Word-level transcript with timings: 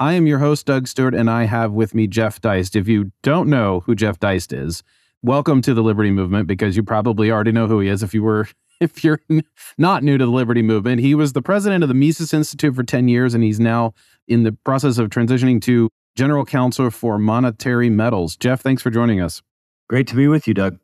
I 0.00 0.14
am 0.14 0.26
your 0.26 0.38
host, 0.38 0.64
Doug 0.64 0.88
Stuart, 0.88 1.14
and 1.14 1.28
I 1.28 1.44
have 1.44 1.72
with 1.72 1.94
me 1.94 2.06
Jeff 2.06 2.40
Deist. 2.40 2.74
If 2.74 2.88
you 2.88 3.12
don't 3.22 3.50
know 3.50 3.80
who 3.80 3.94
Jeff 3.94 4.18
Deist 4.18 4.50
is, 4.50 4.82
welcome 5.20 5.60
to 5.60 5.74
the 5.74 5.82
Liberty 5.82 6.10
Movement 6.10 6.46
because 6.46 6.74
you 6.74 6.82
probably 6.82 7.30
already 7.30 7.52
know 7.52 7.66
who 7.66 7.80
he 7.80 7.88
is 7.90 8.02
if 8.02 8.14
you 8.14 8.22
were 8.22 8.48
if 8.80 9.04
you're 9.04 9.20
not 9.76 10.02
new 10.02 10.16
to 10.16 10.24
the 10.24 10.30
Liberty 10.30 10.62
Movement. 10.62 11.02
He 11.02 11.14
was 11.14 11.34
the 11.34 11.42
president 11.42 11.84
of 11.84 11.88
the 11.88 11.94
Mises 11.94 12.32
Institute 12.32 12.74
for 12.74 12.82
10 12.82 13.08
years 13.08 13.34
and 13.34 13.44
he's 13.44 13.60
now 13.60 13.92
in 14.26 14.42
the 14.42 14.52
process 14.64 14.96
of 14.96 15.10
transitioning 15.10 15.60
to 15.64 15.90
general 16.16 16.46
counsel 16.46 16.90
for 16.90 17.18
monetary 17.18 17.90
metals. 17.90 18.36
Jeff, 18.36 18.62
thanks 18.62 18.80
for 18.80 18.88
joining 18.88 19.20
us. 19.20 19.42
Great 19.90 20.06
to 20.06 20.16
be 20.16 20.28
with 20.28 20.48
you, 20.48 20.54
Doug. 20.54 20.78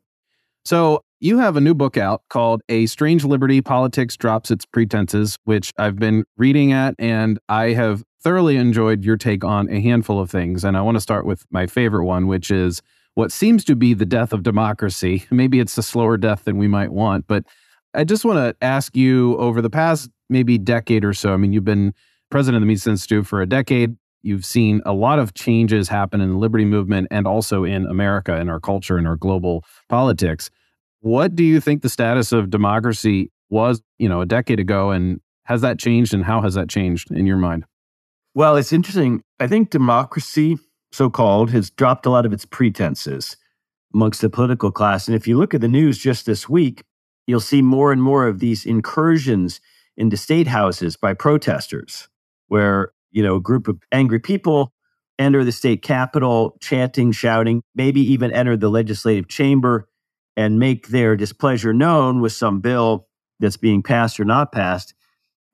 So, 0.63 1.01
you 1.19 1.39
have 1.39 1.57
a 1.57 1.61
new 1.61 1.73
book 1.73 1.97
out 1.97 2.21
called 2.29 2.61
A 2.69 2.85
Strange 2.85 3.25
Liberty 3.25 3.59
Politics 3.59 4.15
Drops 4.15 4.51
Its 4.51 4.65
Pretenses, 4.67 5.39
which 5.45 5.73
I've 5.79 5.95
been 5.95 6.25
reading 6.37 6.71
at, 6.71 6.93
and 6.99 7.39
I 7.49 7.69
have 7.69 8.03
thoroughly 8.27 8.57
enjoyed 8.57 9.05
your 9.05 9.15
take 9.15 9.45
on 9.45 9.69
a 9.69 9.79
handful 9.79 10.19
of 10.19 10.29
things. 10.29 10.65
And 10.65 10.75
I 10.75 10.81
want 10.81 10.97
to 10.97 10.99
start 10.99 11.25
with 11.25 11.45
my 11.49 11.65
favorite 11.65 12.03
one, 12.03 12.27
which 12.27 12.51
is 12.51 12.81
what 13.13 13.31
seems 13.31 13.63
to 13.63 13.73
be 13.73 13.93
the 13.93 14.05
death 14.05 14.33
of 14.33 14.43
democracy. 14.43 15.25
Maybe 15.31 15.61
it's 15.61 15.77
a 15.77 15.81
slower 15.81 16.17
death 16.17 16.43
than 16.43 16.57
we 16.57 16.67
might 16.67 16.91
want, 16.91 17.25
but 17.25 17.45
I 17.93 18.03
just 18.03 18.25
want 18.25 18.37
to 18.39 18.53
ask 18.61 18.97
you 18.97 19.37
over 19.37 19.61
the 19.61 19.69
past 19.69 20.09
maybe 20.29 20.57
decade 20.57 21.05
or 21.05 21.13
so. 21.13 21.33
I 21.33 21.37
mean, 21.37 21.53
you've 21.53 21.63
been 21.63 21.93
president 22.29 22.57
of 22.57 22.67
the 22.67 22.73
Mises 22.73 22.87
Institute 22.87 23.25
for 23.25 23.41
a 23.41 23.45
decade. 23.45 23.95
You've 24.23 24.43
seen 24.43 24.81
a 24.85 24.91
lot 24.91 25.19
of 25.19 25.33
changes 25.33 25.87
happen 25.87 26.19
in 26.19 26.31
the 26.31 26.37
liberty 26.37 26.65
movement 26.65 27.07
and 27.09 27.25
also 27.25 27.63
in 27.63 27.85
America, 27.85 28.35
in 28.35 28.49
our 28.49 28.59
culture, 28.59 28.97
in 28.97 29.07
our 29.07 29.15
global 29.15 29.63
politics. 29.87 30.49
What 30.99 31.33
do 31.33 31.45
you 31.45 31.61
think 31.61 31.81
the 31.81 31.87
status 31.87 32.33
of 32.33 32.49
democracy 32.49 33.31
was, 33.49 33.81
you 33.97 34.09
know, 34.09 34.19
a 34.19 34.25
decade 34.25 34.59
ago, 34.59 34.91
and 34.91 35.21
has 35.45 35.61
that 35.61 35.79
changed, 35.79 36.13
and 36.13 36.25
how 36.25 36.41
has 36.41 36.55
that 36.55 36.67
changed 36.67 37.09
in 37.09 37.25
your 37.25 37.37
mind? 37.37 37.63
Well, 38.37 38.55
it's 38.55 38.71
interesting. 38.71 39.23
I 39.39 39.47
think 39.47 39.71
democracy, 39.71 40.59
so 40.91 41.09
called, 41.09 41.49
has 41.49 41.71
dropped 41.71 42.05
a 42.05 42.11
lot 42.11 42.23
of 42.23 42.31
its 42.31 42.45
pretenses 42.45 43.35
amongst 43.95 44.21
the 44.21 44.29
political 44.29 44.69
class. 44.69 45.07
And 45.07 45.15
if 45.15 45.27
you 45.27 45.35
look 45.35 45.55
at 45.55 45.61
the 45.61 45.67
news 45.67 45.97
just 45.97 46.27
this 46.27 46.47
week, 46.47 46.83
you'll 47.25 47.39
see 47.39 47.63
more 47.63 47.91
and 47.91 47.99
more 47.99 48.27
of 48.27 48.37
these 48.37 48.63
incursions 48.63 49.59
into 49.97 50.17
state 50.17 50.45
houses 50.45 50.95
by 50.95 51.15
protesters, 51.15 52.09
where, 52.47 52.91
you 53.09 53.23
know, 53.23 53.37
a 53.37 53.41
group 53.41 53.67
of 53.67 53.81
angry 53.91 54.19
people 54.19 54.71
enter 55.17 55.43
the 55.43 55.51
state 55.51 55.81
capitol, 55.81 56.57
chanting, 56.61 57.11
shouting, 57.11 57.63
maybe 57.73 58.01
even 58.01 58.31
enter 58.31 58.55
the 58.55 58.69
legislative 58.69 59.27
chamber 59.27 59.89
and 60.35 60.59
make 60.59 60.89
their 60.89 61.15
displeasure 61.15 61.73
known 61.73 62.21
with 62.21 62.33
some 62.33 62.59
bill 62.59 63.07
that's 63.39 63.57
being 63.57 63.81
passed 63.81 64.19
or 64.19 64.25
not 64.25 64.51
passed. 64.51 64.93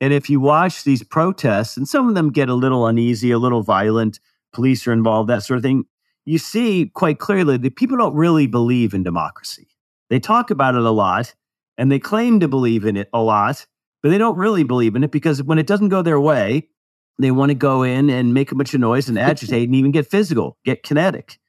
And 0.04 0.12
if 0.12 0.30
you 0.30 0.42
watch 0.42 0.84
these 0.84 1.02
protests, 1.02 1.78
and 1.78 1.88
some 1.88 2.10
of 2.10 2.14
them 2.14 2.30
get 2.30 2.50
a 2.50 2.54
little 2.54 2.88
uneasy, 2.88 3.32
a 3.32 3.38
little 3.38 3.64
violent, 3.64 4.20
police 4.52 4.86
are 4.86 4.92
involved, 4.92 5.30
that 5.30 5.44
sort 5.44 5.56
of 5.56 5.64
thing, 5.64 5.86
you 6.26 6.38
see 6.38 6.92
quite 6.94 7.20
clearly 7.20 7.56
that 7.56 7.78
people 7.78 7.96
don't 7.96 8.14
really 8.14 8.46
believe 8.46 8.94
in 8.94 9.02
democracy. 9.02 9.66
They 10.10 10.20
talk 10.20 10.52
about 10.52 10.76
it 10.76 10.82
a 10.82 10.92
lot 10.92 11.34
and 11.78 11.90
they 11.90 12.00
claim 12.00 12.42
to 12.42 12.50
believe 12.50 12.84
in 12.84 12.98
it 12.98 13.08
a 13.14 13.22
lot, 13.22 13.66
but 14.02 14.10
they 14.10 14.18
don't 14.18 14.36
really 14.38 14.66
believe 14.66 14.98
in 14.98 15.06
it 15.06 15.12
because 15.12 15.42
when 15.42 15.58
it 15.58 15.68
doesn't 15.68 15.88
go 15.88 16.02
their 16.02 16.20
way, 16.20 16.68
they 17.18 17.32
want 17.32 17.52
to 17.52 17.56
go 17.56 17.84
in 17.84 18.10
and 18.10 18.34
make 18.34 18.52
a 18.52 18.56
bunch 18.56 18.74
of 18.74 18.82
noise 18.82 19.08
and 19.08 19.18
agitate 19.32 19.70
and 19.70 19.76
even 19.76 19.92
get 19.92 20.12
physical, 20.12 20.58
get 20.66 20.84
kinetic. 20.84 21.40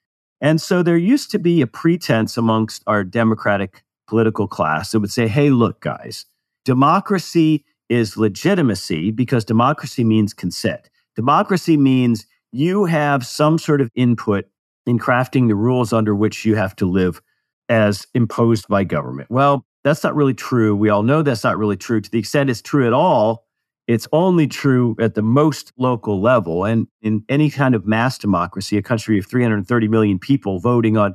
And 0.41 0.62
so 0.62 0.81
there 0.81 0.97
used 0.97 1.32
to 1.32 1.41
be 1.41 1.60
a 1.60 1.66
pretense 1.66 2.36
amongst 2.36 2.84
our 2.86 3.03
democratic 3.03 3.82
political 4.06 4.47
class 4.47 4.92
that 4.92 5.00
would 5.00 5.10
say, 5.10 5.26
hey, 5.26 5.50
look, 5.50 5.81
guys, 5.81 6.26
democracy 6.65 7.65
is 7.89 8.17
legitimacy 8.17 9.11
because 9.11 9.45
democracy 9.45 10.05
means 10.05 10.33
consent. 10.33 10.91
Democracy 11.17 11.77
means 11.77 12.27
you 12.53 12.84
have 12.84 13.27
some 13.27 13.59
sort 13.59 13.81
of 13.81 13.91
input 13.95 14.47
in 14.87 14.99
crafting 14.99 15.49
the 15.49 15.55
rules 15.55 15.93
under 15.93 16.15
which 16.15 16.45
you 16.45 16.55
have 16.55 16.75
to 16.77 16.87
live 16.87 17.21
as 17.69 18.06
imposed 18.15 18.69
by 18.69 18.84
government. 18.84 19.31
Well, 19.31 19.65
that's 19.83 20.03
not 20.03 20.15
really 20.15 20.34
true. 20.34 20.75
We 20.75 20.89
all 20.89 21.03
know 21.03 21.22
that's 21.22 21.45
not 21.45 21.59
really 21.59 21.77
true. 21.77 22.00
To 22.00 22.11
the 22.11 22.19
extent 22.19 22.50
it's 22.50 22.62
true 22.62 22.87
at 22.87 22.93
all, 22.93 23.45
it's 23.87 24.09
only 24.12 24.47
true 24.47 24.97
at 24.99 25.15
the 25.15 25.22
most 25.22 25.72
local 25.77 26.21
level. 26.21 26.65
And 26.65 26.89
in 27.03 27.25
any 27.28 27.51
kind 27.51 27.75
of 27.75 27.87
mass 27.87 28.16
democracy, 28.16 28.78
a 28.78 28.83
country 28.83 29.19
of 29.19 29.27
330 29.27 29.89
million 29.89 30.19
people 30.19 30.59
voting 30.59 30.97
on, 30.97 31.15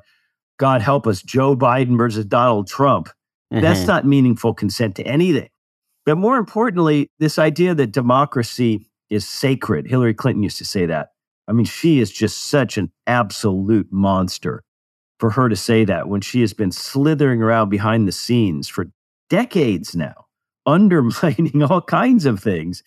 God 0.58 0.82
help 0.82 1.08
us, 1.08 1.22
Joe 1.24 1.56
Biden 1.56 1.98
versus 1.98 2.26
Donald 2.26 2.68
Trump, 2.68 3.08
mm-hmm. 3.52 3.62
that's 3.62 3.88
not 3.88 4.06
meaningful 4.06 4.54
consent 4.54 4.96
to 4.98 5.04
anything. 5.04 5.50
But 6.10 6.18
more 6.18 6.38
importantly, 6.38 7.12
this 7.20 7.38
idea 7.38 7.76
that 7.76 7.92
democracy 7.92 8.90
is 9.12 9.28
sacred. 9.28 9.86
Hillary 9.86 10.16
Clinton 10.16 10.42
used 10.42 10.58
to 10.58 10.66
say 10.66 10.88
that. 10.88 11.10
I 11.48 11.52
mean, 11.52 11.68
she 11.68 12.00
is 12.00 12.10
just 12.12 12.46
such 12.46 12.80
an 12.80 12.92
absolute 13.06 13.90
monster 13.92 14.64
for 15.20 15.30
her 15.30 15.50
to 15.50 15.56
say 15.56 15.86
that 15.86 16.08
when 16.08 16.22
she 16.22 16.42
has 16.42 16.52
been 16.52 16.72
slithering 16.72 17.44
around 17.44 17.70
behind 17.70 18.08
the 18.08 18.12
scenes 18.12 18.68
for 18.68 18.88
decades 19.30 19.96
now 19.96 20.26
undermining 20.66 21.62
all 21.62 21.80
kinds 21.80 22.26
of 22.26 22.40
things 22.40 22.82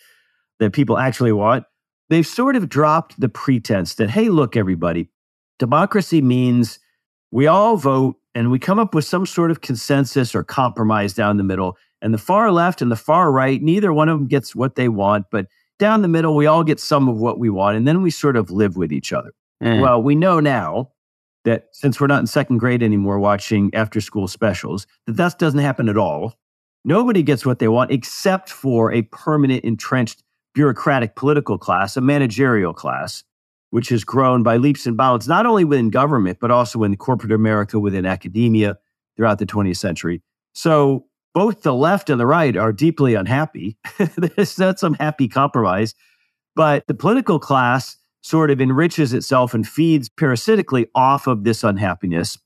that 0.59 0.73
people 0.73 0.99
actually 0.99 1.31
want. 1.31 1.63
They've 2.11 2.27
sort 2.27 2.57
of 2.57 2.69
dropped 2.69 3.21
the 3.21 3.29
pretense 3.29 3.95
that, 3.95 4.11
hey, 4.11 4.31
look, 4.31 4.57
everybody, 4.57 5.11
democracy 5.61 6.23
means 6.23 6.81
we 7.31 7.47
all 7.47 7.77
vote 7.77 8.17
and 8.35 8.51
we 8.51 8.59
come 8.59 8.81
up 8.81 8.97
with 8.97 9.05
some 9.05 9.27
sort 9.27 9.53
of 9.53 9.61
consensus 9.61 10.35
or 10.35 10.43
compromise 10.43 11.15
down 11.15 11.37
the 11.37 11.45
middle. 11.45 11.79
And 12.03 12.13
the 12.13 12.19
far 12.19 12.51
left 12.51 12.83
and 12.83 12.91
the 12.91 12.97
far 12.97 13.33
right, 13.33 13.63
neither 13.63 13.93
one 13.93 14.09
of 14.09 14.19
them 14.19 14.27
gets 14.27 14.55
what 14.55 14.75
they 14.75 14.89
want, 14.89 15.27
but 15.31 15.47
down 15.79 16.03
the 16.03 16.09
middle, 16.09 16.37
we 16.37 16.47
all 16.47 16.65
get 16.65 16.81
some 16.81 17.09
of 17.09 17.17
what 17.17 17.39
we 17.39 17.49
want. 17.49 17.77
And 17.77 17.89
then 17.89 18.03
we 18.03 18.11
sort 18.11 18.37
of 18.37 18.51
live 18.51 18.77
with 18.77 18.93
each 18.93 19.13
other. 19.13 19.33
Mm. 19.63 19.81
Well, 19.81 20.03
we 20.03 20.15
know 20.15 20.41
now 20.41 20.91
that 21.45 21.69
since 21.73 22.01
we're 22.01 22.09
not 22.09 22.21
in 22.21 22.27
second 22.27 22.59
grade 22.59 22.83
anymore 22.83 23.19
watching 23.19 23.75
after 23.75 24.01
school 24.01 24.29
specials, 24.29 24.87
that 25.07 25.17
that 25.17 25.39
doesn't 25.39 25.61
happen 25.61 25.89
at 25.89 25.97
all. 25.97 26.35
Nobody 26.85 27.23
gets 27.23 27.47
what 27.47 27.61
they 27.61 27.69
want 27.69 27.93
except 27.93 28.51
for 28.51 28.93
a 28.93 29.03
permanent, 29.03 29.65
entrenched 29.65 30.23
bureaucratic 30.55 31.15
political 31.15 31.57
class, 31.57 31.97
a 31.97 32.01
managerial 32.01 32.75
class, 32.75 33.23
which 33.71 33.89
has 33.89 34.05
grown 34.05 34.43
by 34.43 34.57
leaps 34.57 34.87
and 34.87 34.97
bounds, 34.97 35.29
not 35.29 35.47
only 35.47 35.65
within 35.65 35.91
government, 35.91 36.39
but 36.41 36.51
also 36.51 36.83
in 36.83 36.97
corporate 36.97 37.33
America, 37.33 37.79
within 37.79 38.05
academia 38.05 38.77
throughout 39.17 39.39
the 39.39 39.47
20th 39.47 39.77
century. 39.77 40.21
So 40.53 41.07
both 41.35 41.63
the 41.63 41.75
left 41.75 42.11
and 42.11 42.21
the 42.21 42.27
right 42.27 42.57
are 42.57 42.73
deeply 42.73 43.15
unhappy. 43.15 43.77
There's 44.17 44.59
not 44.59 44.79
some 44.79 44.95
happy 44.95 45.29
compromise, 45.29 45.95
but 46.55 46.87
the 46.87 46.95
political 46.95 47.39
class 47.39 47.97
sort 48.23 48.51
of 48.51 48.61
enriches 48.61 49.13
itself 49.13 49.55
and 49.55 49.67
feeds 49.67 50.09
parasitically 50.09 50.87
off 50.95 51.27
of 51.27 51.45
this 51.45 51.65
unhappiness 51.65 52.39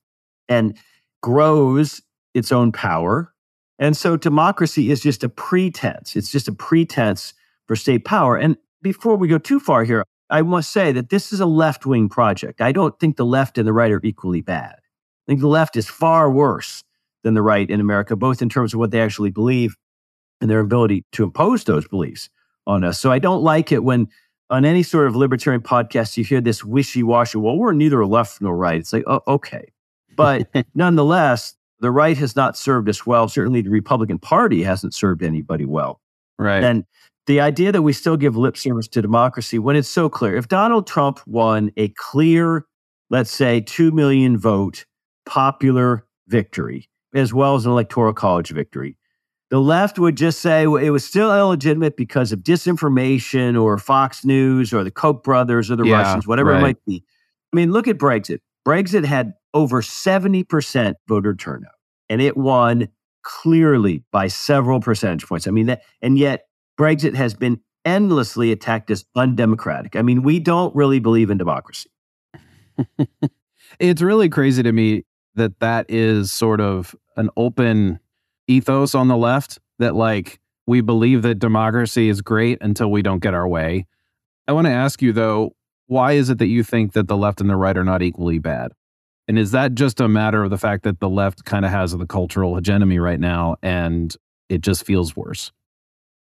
and 0.49 0.77
grows 1.23 2.01
its 2.35 2.53
own 2.53 2.73
power 2.73 3.35
and 3.79 3.97
so 3.97 4.17
democracy 4.17 4.91
is 4.91 5.01
just 5.01 5.23
a 5.23 5.29
pretense. 5.29 6.17
It's 6.17 6.31
just 6.31 6.49
a 6.49 6.53
pretense 6.53 7.35
for 7.67 7.77
state 7.77 8.05
power. 8.05 8.37
And 8.37 8.57
before 8.83 9.17
we 9.17 9.29
go 9.29 9.39
too 9.39 9.61
far 9.61 9.85
here, 9.85 10.05
I 10.31 10.43
must 10.43 10.73
say 10.73 10.93
that 10.93 11.11
this 11.11 11.33
is 11.33 11.41
a 11.41 11.47
left 11.47 11.87
wing 11.87 12.09
project. 12.09 12.61
I 12.61 12.73
don't 12.73 12.99
think 12.99 13.17
the 13.17 13.27
left 13.27 13.59
and 13.59 13.67
the 13.67 13.73
right 13.73 13.93
are 13.93 14.00
equally 14.03 14.41
bad. 14.41 14.75
I 14.75 15.27
think 15.27 15.41
the 15.41 15.47
left 15.47 15.77
is 15.77 15.89
far 15.89 16.31
worse 16.31 16.82
than 17.26 17.34
the 17.34 17.43
right 17.43 17.69
in 17.69 17.81
America, 17.81 18.14
both 18.14 18.40
in 18.40 18.49
terms 18.49 18.73
of 18.73 18.78
what 18.78 18.93
they 18.93 19.00
actually 19.00 19.32
believe 19.32 19.76
and 20.40 20.49
their 20.49 20.61
ability 20.61 21.05
to 21.11 21.25
impose 21.25 21.64
those 21.64 21.88
beliefs 21.88 22.31
on 22.69 22.84
us. 22.84 23.00
So 23.00 23.11
I 23.11 23.19
don't 23.19 23.43
like 23.43 23.73
it 23.73 23.82
when 23.82 24.06
on 24.49 24.64
any 24.64 24.84
sort 24.84 25.08
of 25.08 25.17
libertarian 25.17 25.61
podcast 25.61 26.17
you 26.17 26.23
hear 26.23 26.40
this 26.40 26.62
wishy 26.62 27.02
washy, 27.02 27.37
well, 27.37 27.56
we're 27.56 27.73
neither 27.73 28.06
left 28.06 28.40
nor 28.40 28.56
right. 28.56 28.78
It's 28.78 28.93
like, 28.93 29.02
oh, 29.08 29.23
okay. 29.26 29.73
But 30.14 30.49
nonetheless, 30.76 31.56
the 31.81 31.90
right 31.90 32.17
has 32.17 32.37
not 32.37 32.56
served 32.56 32.88
us 32.88 33.05
well. 33.05 33.26
Certainly, 33.26 33.62
the 33.62 33.70
Republican 33.70 34.20
Party 34.20 34.62
hasn't 34.62 34.94
served 34.94 35.25
anybody 35.25 35.64
well. 35.64 36.00
Right. 36.38 36.62
And 36.62 36.84
the 37.26 37.40
idea 37.40 37.72
that 37.72 37.82
we 37.82 37.93
still 37.93 38.17
give 38.17 38.37
lip 38.37 38.56
service 38.56 38.87
to 38.87 39.02
democracy 39.02 39.58
when 39.58 39.75
it's 39.75 39.88
so 39.88 40.08
clear. 40.08 40.37
If 40.37 40.46
Donald 40.46 40.87
Trump 40.87 41.19
won 41.26 41.72
a 41.76 41.88
clear, 41.88 42.67
let's 43.11 43.32
say, 43.32 43.62
2 43.62 43.90
million 43.90 44.38
vote 44.38 44.87
popular 45.25 46.06
victory, 46.29 46.88
as 47.14 47.32
well 47.32 47.55
as 47.55 47.67
an 47.67 47.73
electoral 47.73 48.12
college 48.12 48.50
victory, 48.50 48.97
the 49.50 49.61
left 49.61 49.99
would 49.99 50.17
just 50.17 50.41
say 50.41 50.64
it 50.64 50.91
was 50.91 51.05
still 51.05 51.32
illegitimate 51.32 51.97
because 51.97 52.32
of 52.32 52.41
disinformation 52.41 53.61
or 53.61 53.79
Fox 53.79 54.25
News 54.25 54.73
or 54.73 54.82
the 54.82 54.91
Koch 54.91 55.23
brothers 55.23 55.70
or 55.70 55.76
the 55.76 55.85
yeah, 55.85 56.03
Russians, 56.03 56.26
whatever 56.26 56.50
right. 56.50 56.58
it 56.58 56.62
might 56.62 56.85
be. 56.85 57.05
I 57.53 57.56
mean, 57.56 57.70
look 57.73 57.87
at 57.87 57.97
Brexit. 57.97 58.41
Brexit 58.67 59.05
had 59.05 59.35
over 59.55 59.81
70% 59.82 60.94
voter 61.08 61.35
turnout. 61.35 61.73
And 62.08 62.20
it 62.20 62.37
won 62.37 62.88
clearly 63.23 64.05
by 64.12 64.29
several 64.29 64.81
percentage 64.81 65.26
points. 65.26 65.47
I 65.47 65.50
mean, 65.50 65.67
that, 65.67 65.82
and 66.03 66.19
yet 66.19 66.47
Brexit 66.79 67.14
has 67.14 67.35
been 67.35 67.61
endlessly 67.85 68.53
attacked 68.53 68.91
as 68.91 69.05
undemocratic. 69.14 69.97
I 69.97 70.03
mean, 70.03 70.23
we 70.23 70.41
don't 70.41 70.75
really 70.75 70.99
believe 70.99 71.31
in 71.31 71.38
democracy. 71.38 71.91
it's 73.79 74.03
really 74.03 74.29
crazy 74.29 74.62
to 74.62 74.73
me 74.73 75.05
that 75.37 75.61
that 75.61 75.87
is 75.88 76.33
sort 76.33 76.61
of 76.61 76.94
an 77.17 77.31
open 77.37 78.00
ethos 78.49 78.94
on 78.94 79.09
the 79.09 79.17
left 79.17 79.59
that 79.79 79.94
like 79.94 80.41
we 80.67 80.81
believe 80.81 81.23
that 81.23 81.38
democracy 81.38 82.09
is 82.09 82.21
great 82.21 82.59
until 82.61 82.91
we 82.91 83.03
don't 83.03 83.23
get 83.23 83.35
our 83.35 83.47
way. 83.47 83.87
I 84.49 84.53
want 84.53 84.67
to 84.67 84.73
ask 84.73 85.00
you 85.00 85.12
though, 85.12 85.55
why 85.87 86.12
is 86.12 86.31
it 86.31 86.38
that 86.38 86.47
you 86.47 86.65
think 86.65 86.93
that 86.93 87.09
the 87.09 87.17
left 87.17 87.41
and 87.41 87.49
the 87.49 87.56
right 87.56 87.77
are 87.77 87.85
not 87.85 88.03
equally 88.03 88.38
bad? 88.38 88.73
And 89.29 89.38
is 89.38 89.50
that 89.53 89.75
just 89.75 90.00
a 90.00 90.09
matter 90.09 90.44
of 90.44 90.50
the 90.50 90.59
fact 90.59 90.85
that 90.85 91.00
the 91.00 91.09
left 91.09 91.44
kind 91.44 91.65
of 91.65 91.71
has 91.71 91.93
the 91.93 92.06
cultural 92.06 92.55
hegemony 92.55 92.99
right 92.99 93.21
now 93.21 93.56
and 93.62 94.15
it 94.49 94.61
just 94.61 94.85
feels 94.85 95.17
worse? 95.17 95.53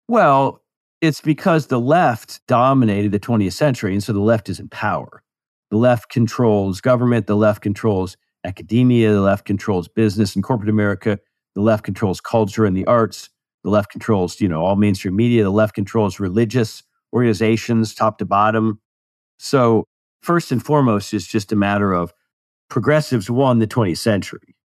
Well, 0.08 0.62
it's 1.02 1.22
because 1.22 1.68
the 1.68 1.80
left 1.80 2.46
dominated 2.48 3.12
the 3.12 3.20
20th 3.20 3.54
century. 3.54 3.94
And 3.94 4.04
so 4.04 4.14
the 4.14 4.22
left 4.22 4.50
is 4.50 4.60
in 4.60 4.70
power. 4.70 5.22
The 5.70 5.78
left 5.78 6.10
controls 6.10 6.82
government, 6.82 7.28
the 7.28 7.36
left 7.36 7.62
controls 7.62 8.16
academia, 8.44 9.12
the 9.12 9.22
left 9.22 9.46
controls 9.46 9.88
business 9.88 10.36
and 10.36 10.44
corporate 10.44 10.70
America, 10.70 11.20
the 11.56 11.62
left 11.62 11.84
controls 11.84 12.20
culture 12.20 12.66
and 12.66 12.76
the 12.76 12.86
arts, 12.86 13.30
the 13.64 13.70
left 13.70 13.92
controls, 13.92 14.42
you 14.42 14.48
know, 14.48 14.64
all 14.64 14.76
mainstream 14.76 15.16
media, 15.16 15.44
the 15.44 15.50
left 15.50 15.76
controls 15.76 16.20
religious 16.20 16.84
organizations 17.14 17.94
top 17.94 18.18
to 18.18 18.26
bottom. 18.26 18.80
So, 19.38 19.86
first 20.22 20.52
and 20.52 20.64
foremost, 20.64 21.14
it's 21.14 21.28
just 21.28 21.52
a 21.52 21.56
matter 21.56 21.94
of 21.94 22.14
progressives 22.70 23.30
won 23.30 23.60
the 23.60 23.68
20th 23.68 23.98
century. 23.98 24.56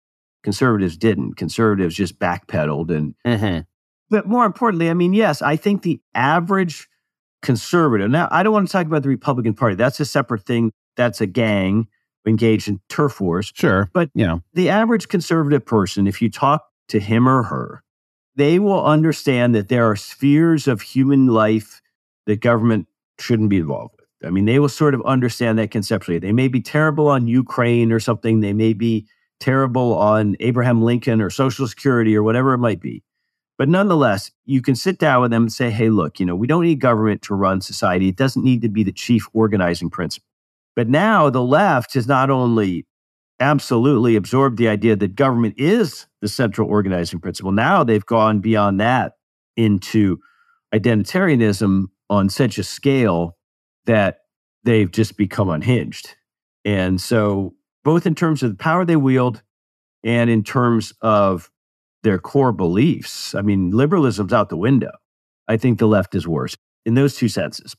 Conservatives 0.43 0.97
didn't. 0.97 1.35
Conservatives 1.35 1.95
just 1.95 2.17
backpedaled. 2.17 2.89
And, 2.89 3.13
mm-hmm. 3.25 3.61
but 4.09 4.27
more 4.27 4.45
importantly, 4.45 4.89
I 4.89 4.93
mean, 4.93 5.13
yes, 5.13 5.41
I 5.41 5.55
think 5.55 5.83
the 5.83 6.01
average 6.15 6.87
conservative, 7.41 8.09
now 8.09 8.27
I 8.31 8.43
don't 8.43 8.53
want 8.53 8.67
to 8.67 8.71
talk 8.71 8.85
about 8.85 9.03
the 9.03 9.09
Republican 9.09 9.53
Party. 9.53 9.75
That's 9.75 9.99
a 9.99 10.05
separate 10.05 10.45
thing. 10.45 10.71
That's 10.95 11.21
a 11.21 11.27
gang 11.27 11.87
engaged 12.29 12.67
in 12.67 12.79
turf 12.87 13.19
wars. 13.19 13.51
Sure. 13.53 13.89
But, 13.93 14.09
you 14.13 14.25
know, 14.25 14.41
the 14.53 14.69
average 14.69 15.07
conservative 15.07 15.65
person, 15.65 16.07
if 16.07 16.21
you 16.21 16.29
talk 16.29 16.65
to 16.89 16.99
him 16.99 17.27
or 17.27 17.43
her, 17.43 17.83
they 18.35 18.59
will 18.59 18.85
understand 18.85 19.53
that 19.55 19.67
there 19.67 19.89
are 19.89 19.95
spheres 19.95 20.67
of 20.67 20.81
human 20.81 21.27
life 21.27 21.81
that 22.25 22.39
government 22.39 22.87
shouldn't 23.19 23.49
be 23.49 23.57
involved 23.57 23.95
with. 23.97 24.07
I 24.25 24.29
mean, 24.29 24.45
they 24.45 24.59
will 24.59 24.69
sort 24.69 24.93
of 24.93 25.01
understand 25.03 25.59
that 25.59 25.71
conceptually. 25.71 26.19
They 26.19 26.31
may 26.31 26.47
be 26.47 26.61
terrible 26.61 27.07
on 27.07 27.27
Ukraine 27.27 27.91
or 27.91 27.99
something. 27.99 28.39
They 28.39 28.53
may 28.53 28.73
be 28.73 29.07
terrible 29.39 29.97
on 29.97 30.35
Abraham 30.39 30.81
Lincoln 30.81 31.21
or 31.21 31.29
Social 31.29 31.67
Security 31.67 32.15
or 32.15 32.23
whatever 32.23 32.53
it 32.53 32.59
might 32.59 32.79
be. 32.79 33.03
But 33.57 33.67
nonetheless, 33.67 34.31
you 34.45 34.61
can 34.61 34.75
sit 34.75 34.99
down 34.99 35.21
with 35.21 35.31
them 35.31 35.43
and 35.43 35.51
say, 35.51 35.69
hey, 35.69 35.89
look, 35.89 36.19
you 36.19 36.25
know, 36.25 36.35
we 36.35 36.47
don't 36.47 36.63
need 36.63 36.79
government 36.79 37.21
to 37.23 37.35
run 37.35 37.59
society. 37.59 38.07
It 38.07 38.15
doesn't 38.15 38.43
need 38.43 38.61
to 38.61 38.69
be 38.69 38.83
the 38.83 38.93
chief 38.93 39.27
organizing 39.33 39.89
principle. 39.89 40.28
But 40.79 40.87
now 40.87 41.29
the 41.29 41.43
left 41.43 41.95
has 41.95 42.07
not 42.07 42.29
only 42.29 42.87
absolutely 43.41 44.15
absorbed 44.15 44.57
the 44.57 44.69
idea 44.69 44.95
that 44.95 45.13
government 45.13 45.55
is 45.57 46.07
the 46.21 46.29
central 46.29 46.69
organizing 46.69 47.19
principle, 47.19 47.51
now 47.51 47.83
they've 47.83 48.05
gone 48.05 48.39
beyond 48.39 48.79
that 48.79 49.15
into 49.57 50.19
identitarianism 50.73 51.87
on 52.09 52.29
such 52.29 52.57
a 52.57 52.63
scale 52.63 53.35
that 53.87 54.19
they've 54.63 54.89
just 54.89 55.17
become 55.17 55.49
unhinged. 55.49 56.15
And 56.63 57.01
so, 57.01 57.55
both 57.83 58.05
in 58.05 58.15
terms 58.15 58.41
of 58.41 58.51
the 58.51 58.55
power 58.63 58.85
they 58.85 58.95
wield 58.95 59.43
and 60.01 60.29
in 60.29 60.45
terms 60.45 60.93
of 61.01 61.51
their 62.03 62.19
core 62.19 62.53
beliefs, 62.53 63.35
I 63.35 63.41
mean, 63.41 63.71
liberalism's 63.71 64.31
out 64.31 64.47
the 64.47 64.55
window. 64.55 64.91
I 65.45 65.57
think 65.57 65.77
the 65.77 65.87
left 65.89 66.15
is 66.15 66.25
worse 66.25 66.55
in 66.85 66.93
those 66.93 67.17
two 67.17 67.27
senses. 67.27 67.75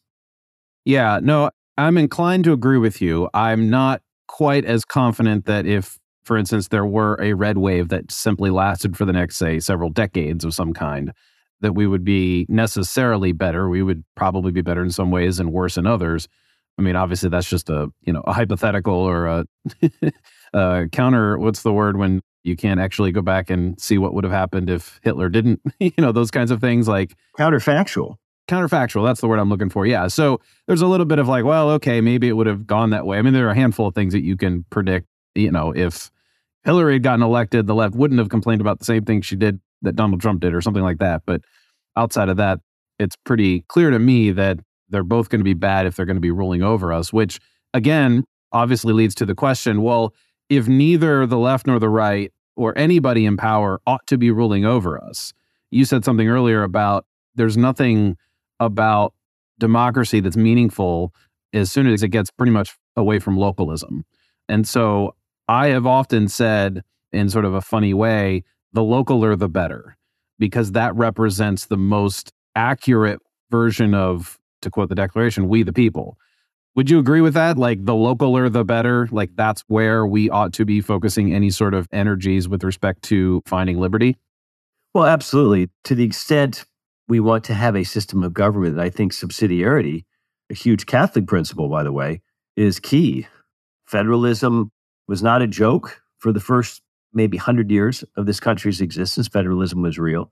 Yeah, 0.85 1.21
no, 1.23 1.51
I'm 1.81 1.97
inclined 1.97 2.45
to 2.45 2.53
agree 2.53 2.77
with 2.77 3.01
you. 3.01 3.31
I'm 3.33 3.71
not 3.71 4.03
quite 4.29 4.67
as 4.67 4.85
confident 4.85 5.47
that 5.47 5.65
if, 5.65 5.99
for 6.25 6.37
instance, 6.37 6.69
there 6.69 6.85
were 6.85 7.19
a 7.23 7.33
red 7.33 7.57
wave 7.57 7.89
that 7.89 8.13
simply 8.13 8.51
lasted 8.51 8.99
for 8.99 9.07
the 9.07 9.15
next, 9.15 9.37
say, 9.37 9.61
several 9.61 9.89
decades 9.89 10.45
of 10.45 10.53
some 10.53 10.75
kind, 10.75 11.13
that 11.63 11.75
we 11.75 11.87
would 11.87 12.05
be 12.05 12.45
necessarily 12.51 13.33
better. 13.33 13.67
We 13.69 13.83
would 13.83 14.05
probably 14.15 14.53
be 14.53 14.61
better 14.61 14.83
in 14.83 14.91
some 14.91 15.11
ways 15.11 15.41
and 15.41 15.53
worse 15.53 15.79
in 15.79 15.87
others. 15.87 16.29
I 16.79 16.83
mean, 16.83 16.97
obviously, 16.97 17.31
that's 17.31 17.49
just 17.49 17.71
a 17.71 17.89
you 18.03 18.13
know 18.13 18.23
a 18.27 18.35
hypothetical 18.35 18.95
or 18.95 19.27
a, 19.27 19.47
a 20.53 20.87
counter. 20.93 21.39
What's 21.39 21.63
the 21.63 21.73
word 21.73 21.97
when 21.97 22.21
you 22.43 22.57
can't 22.57 22.81
actually 22.81 23.13
go 23.13 23.23
back 23.23 23.49
and 23.49 23.81
see 23.81 23.97
what 23.97 24.13
would 24.13 24.25
have 24.25 24.33
happened 24.35 24.69
if 24.69 25.01
Hitler 25.03 25.31
didn't? 25.31 25.61
You 25.79 25.93
know, 25.97 26.13
those 26.13 26.31
kinds 26.31 26.51
of 26.51 26.61
things 26.61 26.89
like 26.89 27.17
counterfactual. 27.39 28.17
Counterfactual. 28.51 29.05
That's 29.07 29.21
the 29.21 29.29
word 29.29 29.39
I'm 29.39 29.49
looking 29.49 29.71
for. 29.71 29.87
Yeah. 29.87 30.09
So 30.09 30.41
there's 30.67 30.83
a 30.83 30.87
little 30.87 31.07
bit 31.07 31.19
of 31.19 31.29
like, 31.29 31.45
well, 31.45 31.71
okay, 31.71 32.01
maybe 32.01 32.29
it 32.29 32.33
would 32.33 32.47
have 32.47 32.67
gone 32.67 32.91
that 32.91 33.07
way. 33.07 33.19
I 33.19 33.23
mean, 33.23 33.33
there 33.33 33.47
are 33.47 33.53
a 33.53 33.55
handful 33.55 33.87
of 33.87 33.95
things 33.95 34.13
that 34.13 34.23
you 34.23 34.37
can 34.37 34.65
predict. 34.71 35.07
You 35.35 35.53
know, 35.53 35.73
if 35.75 36.11
Hillary 36.65 36.95
had 36.95 37.05
gotten 37.05 37.23
elected, 37.23 37.67
the 37.67 37.75
left 37.75 37.95
wouldn't 37.95 38.19
have 38.19 38.29
complained 38.29 38.61
about 38.61 38.81
the 38.81 38.85
same 38.85 39.05
thing 39.05 39.23
she 39.23 39.37
did 39.37 39.61
that 39.83 39.95
Donald 39.97 40.21
Trump 40.21 40.41
did 40.41 40.55
or 40.55 40.61
something 40.61 40.83
like 40.83 40.99
that. 40.99 41.23
But 41.25 41.43
outside 41.97 42.29
of 42.29 42.37
that, 42.39 42.59
it's 42.99 43.17
pretty 43.25 43.65
clear 43.69 43.91
to 43.91 43.99
me 43.99 44.33
that 44.33 44.59
they're 44.89 45.05
both 45.05 45.29
going 45.29 45.41
to 45.41 45.45
be 45.45 45.55
bad 45.55 45.87
if 45.87 45.97
they're 45.97 46.05
going 46.05 46.17
to 46.17 46.21
be 46.21 46.33
ruling 46.33 46.63
over 46.63 46.93
us, 46.93 47.13
which 47.13 47.39
again, 47.73 48.25
obviously 48.53 48.93
leads 48.93 49.15
to 49.15 49.25
the 49.25 49.35
question 49.35 49.83
well, 49.83 50.13
if 50.49 50.67
neither 50.67 51.27
the 51.27 51.39
left 51.39 51.67
nor 51.67 51.79
the 51.79 51.89
right 51.89 52.33
or 52.57 52.77
anybody 52.77 53.25
in 53.25 53.37
power 53.37 53.81
ought 53.87 54.07
to 54.09 54.19
be 54.19 54.31
ruling 54.31 54.65
over 54.65 55.03
us, 55.03 55.33
you 55.71 55.85
said 55.85 56.05
something 56.05 56.29
earlier 56.29 56.65
about 56.65 57.07
there's 57.37 57.57
nothing 57.57 58.17
about 58.61 59.15
democracy 59.59 60.21
that's 60.21 60.37
meaningful 60.37 61.13
as 61.53 61.73
soon 61.73 61.87
as 61.87 62.03
it 62.03 62.09
gets 62.09 62.31
pretty 62.31 62.53
much 62.53 62.77
away 62.97 63.19
from 63.19 63.37
localism. 63.37 64.05
And 64.49 64.69
so 64.69 65.17
I 65.49 65.69
have 65.69 65.87
often 65.87 66.29
said, 66.29 66.83
in 67.13 67.29
sort 67.29 67.45
of 67.45 67.55
a 67.55 67.61
funny 67.61 67.93
way, 67.93 68.45
the 68.73 68.83
localer 68.83 69.37
the 69.37 69.49
better, 69.49 69.97
because 70.39 70.73
that 70.73 70.95
represents 70.95 71.67
the 71.67 71.77
most 71.77 72.33
accurate 72.55 73.21
version 73.51 73.95
of, 73.95 74.39
to 74.63 74.71
quote 74.71 74.89
the 74.89 74.95
Declaration, 74.95 75.49
we 75.49 75.63
the 75.63 75.73
people. 75.73 76.17
Would 76.77 76.89
you 76.89 77.01
agree 77.01 77.21
with 77.21 77.35
that? 77.35 77.59
Like 77.59 77.85
the 77.85 77.93
localer 77.95 78.51
the 78.51 78.65
better, 78.65 79.09
like 79.11 79.35
that's 79.35 79.63
where 79.67 80.07
we 80.07 80.31
ought 80.31 80.53
to 80.53 80.65
be 80.65 80.81
focusing 80.81 81.35
any 81.35 81.51
sort 81.51 81.75
of 81.75 81.89
energies 81.93 82.49
with 82.49 82.63
respect 82.63 83.03
to 83.05 83.43
finding 83.45 83.81
liberty? 83.81 84.17
Well, 84.95 85.05
absolutely. 85.05 85.69
To 85.85 85.95
the 85.95 86.05
extent 86.05 86.65
we 87.11 87.21
want 87.21 87.43
to 87.45 87.55
have 87.55 87.75
a 87.75 87.83
system 87.83 88.23
of 88.23 88.33
government, 88.33 88.79
I 88.79 88.89
think 88.89 89.13
subsidiarity, 89.13 90.05
a 90.49 90.55
huge 90.55 90.87
Catholic 90.87 91.27
principle, 91.27 91.69
by 91.69 91.83
the 91.83 91.93
way, 91.93 92.23
is 92.57 92.79
key. 92.79 93.27
Federalism 93.85 94.71
was 95.09 95.21
not 95.21 95.43
a 95.43 95.49
joke 95.49 96.01
for 96.19 96.33
the 96.33 96.39
first 96.39 96.83
maybe 97.13 97.37
100 97.37 97.69
years 97.69 98.05
of 98.17 98.27
this 98.27 98.39
country's 98.39 98.81
existence, 98.81 99.27
federalism 99.27 99.83
was 99.83 99.99
real. 99.99 100.31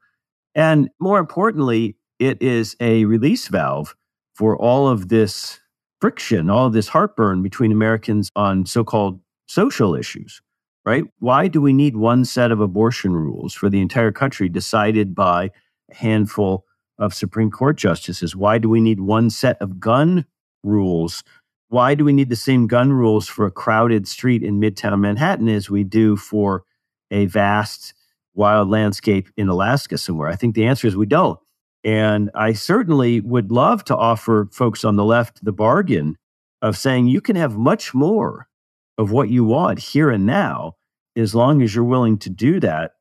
And 0.55 0.89
more 1.01 1.19
importantly, 1.19 1.97
it 2.21 2.41
is 2.41 2.77
a 2.79 3.05
release 3.07 3.49
valve 3.49 3.97
for 4.37 4.57
all 4.57 4.87
of 4.87 5.09
this 5.09 5.59
friction, 6.01 6.49
all 6.49 6.67
of 6.67 6.73
this 6.75 6.87
heartburn 6.87 7.43
between 7.43 7.73
Americans 7.73 8.31
on 8.37 8.65
so 8.67 8.85
called 8.85 9.21
social 9.47 9.97
issues, 9.97 10.41
right? 10.85 11.03
Why 11.19 11.49
do 11.49 11.61
we 11.61 11.73
need 11.73 11.97
one 11.97 12.25
set 12.25 12.53
of 12.53 12.61
abortion 12.61 13.15
rules 13.15 13.53
for 13.53 13.69
the 13.69 13.81
entire 13.81 14.13
country 14.13 14.49
decided 14.49 15.17
by 15.17 15.51
a 15.91 15.95
handful 15.97 16.67
of 16.99 17.15
Supreme 17.15 17.51
Court 17.51 17.77
justices? 17.77 18.35
Why 18.35 18.59
do 18.59 18.69
we 18.69 18.81
need 18.81 19.01
one 19.01 19.31
set 19.31 19.61
of 19.61 19.81
gun 19.81 20.27
rules 20.65 21.23
why 21.71 21.95
do 21.95 22.05
we 22.05 22.15
need 22.15 22.31
the 22.31 22.37
same 22.37 22.67
gun 22.67 22.93
rules 22.93 23.29
for 23.29 23.45
a 23.45 23.51
crowded 23.51 24.09
street 24.09 24.43
in 24.43 24.61
Midtown 24.61 25.01
Manhattan 25.01 25.49
as 25.49 25.69
we 25.69 25.85
do 25.85 26.17
for 26.17 26.65
a 27.11 27.27
vast 27.27 27.93
wild 28.35 28.71
landscape 28.71 29.29
in 29.37 29.49
Alaska 29.49 29.99
somewhere? 29.99 30.29
I 30.29 30.37
think 30.37 30.55
the 30.55 30.65
answer 30.65 30.87
is 30.87 30.97
we 30.97 31.07
don't. 31.07 31.39
And 31.85 32.31
I 32.35 32.55
certainly 32.55 33.21
would 33.21 33.53
love 33.53 33.85
to 33.85 33.97
offer 33.97 34.49
folks 34.51 34.85
on 34.85 34.97
the 34.97 35.05
left 35.05 35.45
the 35.45 35.53
bargain 35.53 36.17
of 36.63 36.77
saying 36.77 37.07
you 37.07 37.21
can 37.21 37.37
have 37.37 37.57
much 37.57 37.93
more 37.95 38.49
of 38.97 39.13
what 39.13 39.29
you 39.29 39.45
want 39.45 39.79
here 39.79 40.11
and 40.11 40.25
now 40.27 40.75
as 41.17 41.35
long 41.35 41.61
as 41.63 41.75
you're 41.75 41.85
willing 41.85 42.19
to 42.19 42.31
do 42.31 42.61
that 42.61 42.93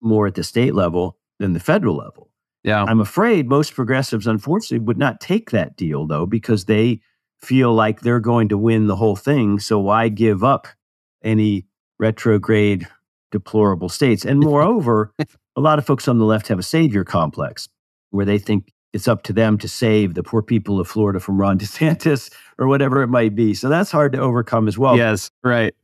more 0.00 0.26
at 0.26 0.34
the 0.34 0.42
state 0.42 0.74
level 0.74 1.18
than 1.38 1.52
the 1.52 1.60
federal 1.60 1.96
level. 1.96 2.30
Yeah. 2.64 2.82
I'm 2.84 3.00
afraid 3.00 3.48
most 3.48 3.74
progressives, 3.74 4.26
unfortunately, 4.26 4.84
would 4.84 4.98
not 4.98 5.20
take 5.20 5.50
that 5.50 5.76
deal, 5.76 6.06
though, 6.06 6.26
because 6.26 6.64
they 6.64 7.00
feel 7.40 7.74
like 7.74 8.00
they're 8.00 8.20
going 8.20 8.48
to 8.48 8.58
win 8.58 8.86
the 8.86 8.96
whole 8.96 9.16
thing. 9.16 9.58
So 9.58 9.78
why 9.78 10.08
give 10.08 10.42
up 10.42 10.66
any 11.22 11.66
retrograde, 11.98 12.88
deplorable 13.30 13.90
states? 13.90 14.24
And 14.24 14.40
moreover, 14.40 15.12
a 15.56 15.60
lot 15.60 15.78
of 15.78 15.86
folks 15.86 16.08
on 16.08 16.18
the 16.18 16.24
left 16.24 16.48
have 16.48 16.58
a 16.58 16.62
savior 16.62 17.04
complex 17.04 17.68
where 18.10 18.24
they 18.24 18.38
think 18.38 18.72
it's 18.94 19.08
up 19.08 19.24
to 19.24 19.32
them 19.32 19.58
to 19.58 19.68
save 19.68 20.14
the 20.14 20.22
poor 20.22 20.40
people 20.40 20.80
of 20.80 20.88
Florida 20.88 21.20
from 21.20 21.38
Ron 21.38 21.58
DeSantis 21.60 22.32
or 22.58 22.66
whatever 22.66 23.02
it 23.02 23.08
might 23.08 23.34
be. 23.34 23.52
So 23.52 23.68
that's 23.68 23.90
hard 23.90 24.12
to 24.12 24.18
overcome 24.18 24.68
as 24.68 24.78
well. 24.78 24.96
Yes, 24.96 25.30
right. 25.42 25.74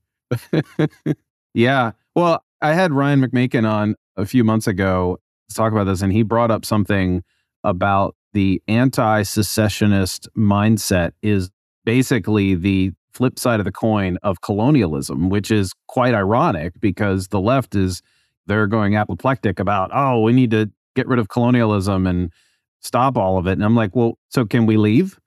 yeah. 1.54 1.92
Well, 2.14 2.42
I 2.62 2.72
had 2.72 2.92
Ryan 2.92 3.20
McMaken 3.20 3.68
on 3.68 3.96
a 4.16 4.24
few 4.24 4.44
months 4.44 4.66
ago 4.66 5.18
talk 5.54 5.72
about 5.72 5.84
this, 5.84 6.02
and 6.02 6.12
he 6.12 6.22
brought 6.22 6.50
up 6.50 6.64
something 6.64 7.22
about 7.64 8.16
the 8.32 8.62
anti 8.68 9.22
secessionist 9.22 10.28
mindset 10.36 11.12
is 11.22 11.50
basically 11.84 12.54
the 12.54 12.92
flip 13.12 13.38
side 13.38 13.60
of 13.60 13.64
the 13.64 13.72
coin 13.72 14.18
of 14.22 14.40
colonialism, 14.40 15.28
which 15.28 15.50
is 15.50 15.72
quite 15.88 16.14
ironic 16.14 16.72
because 16.80 17.28
the 17.28 17.40
left 17.40 17.74
is 17.74 18.02
they're 18.46 18.66
going 18.66 18.96
apoplectic 18.96 19.58
about, 19.58 19.90
oh, 19.92 20.20
we 20.22 20.32
need 20.32 20.50
to 20.50 20.70
get 20.94 21.06
rid 21.06 21.18
of 21.18 21.28
colonialism 21.28 22.06
and 22.06 22.32
stop 22.80 23.16
all 23.16 23.38
of 23.38 23.46
it. 23.46 23.52
And 23.52 23.64
I'm 23.64 23.76
like, 23.76 23.94
well, 23.94 24.18
so 24.28 24.44
can 24.44 24.66
we 24.66 24.76
leave? 24.76 25.18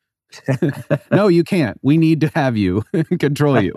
no, 1.12 1.28
you 1.28 1.44
can't. 1.44 1.78
We 1.84 1.98
need 1.98 2.22
to 2.22 2.32
have 2.34 2.58
you 2.58 2.84
control 3.20 3.62
you. 3.62 3.74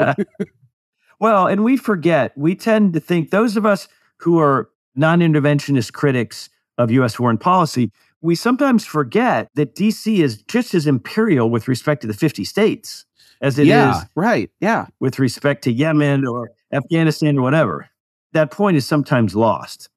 well, 1.21 1.47
and 1.47 1.65
we 1.65 1.77
forget, 1.77 2.33
we 2.37 2.55
tend 2.55 2.95
to 2.95 3.01
think 3.01 3.31
those 3.31 3.57
of 3.57 3.67
us 3.67 3.89
who 4.19 4.39
are 4.39 4.71
non 4.97 5.21
interventionist 5.21 5.93
critics 5.93 6.49
of 6.79 6.91
US 6.91 7.15
foreign 7.15 7.39
policy, 7.39 7.91
we 8.21 8.35
sometimes 8.35 8.85
forget 8.85 9.49
that 9.55 9.75
DC 9.75 10.19
is 10.19 10.43
just 10.43 10.75
as 10.75 10.87
imperial 10.87 11.51
with 11.51 11.69
respect 11.69 12.01
to 12.03 12.07
the 12.07 12.15
50 12.15 12.45
states 12.45 13.05
as 13.41 13.59
it 13.59 13.67
yeah, 13.67 13.99
is 13.99 14.05
right. 14.15 14.51
Yeah. 14.61 14.87
with 15.01 15.19
respect 15.19 15.65
to 15.65 15.73
Yemen 15.73 16.27
or 16.27 16.51
Afghanistan 16.73 17.39
or 17.39 17.43
whatever. 17.43 17.89
That 18.33 18.51
point 18.51 18.77
is 18.77 18.87
sometimes 18.87 19.35
lost. 19.35 19.89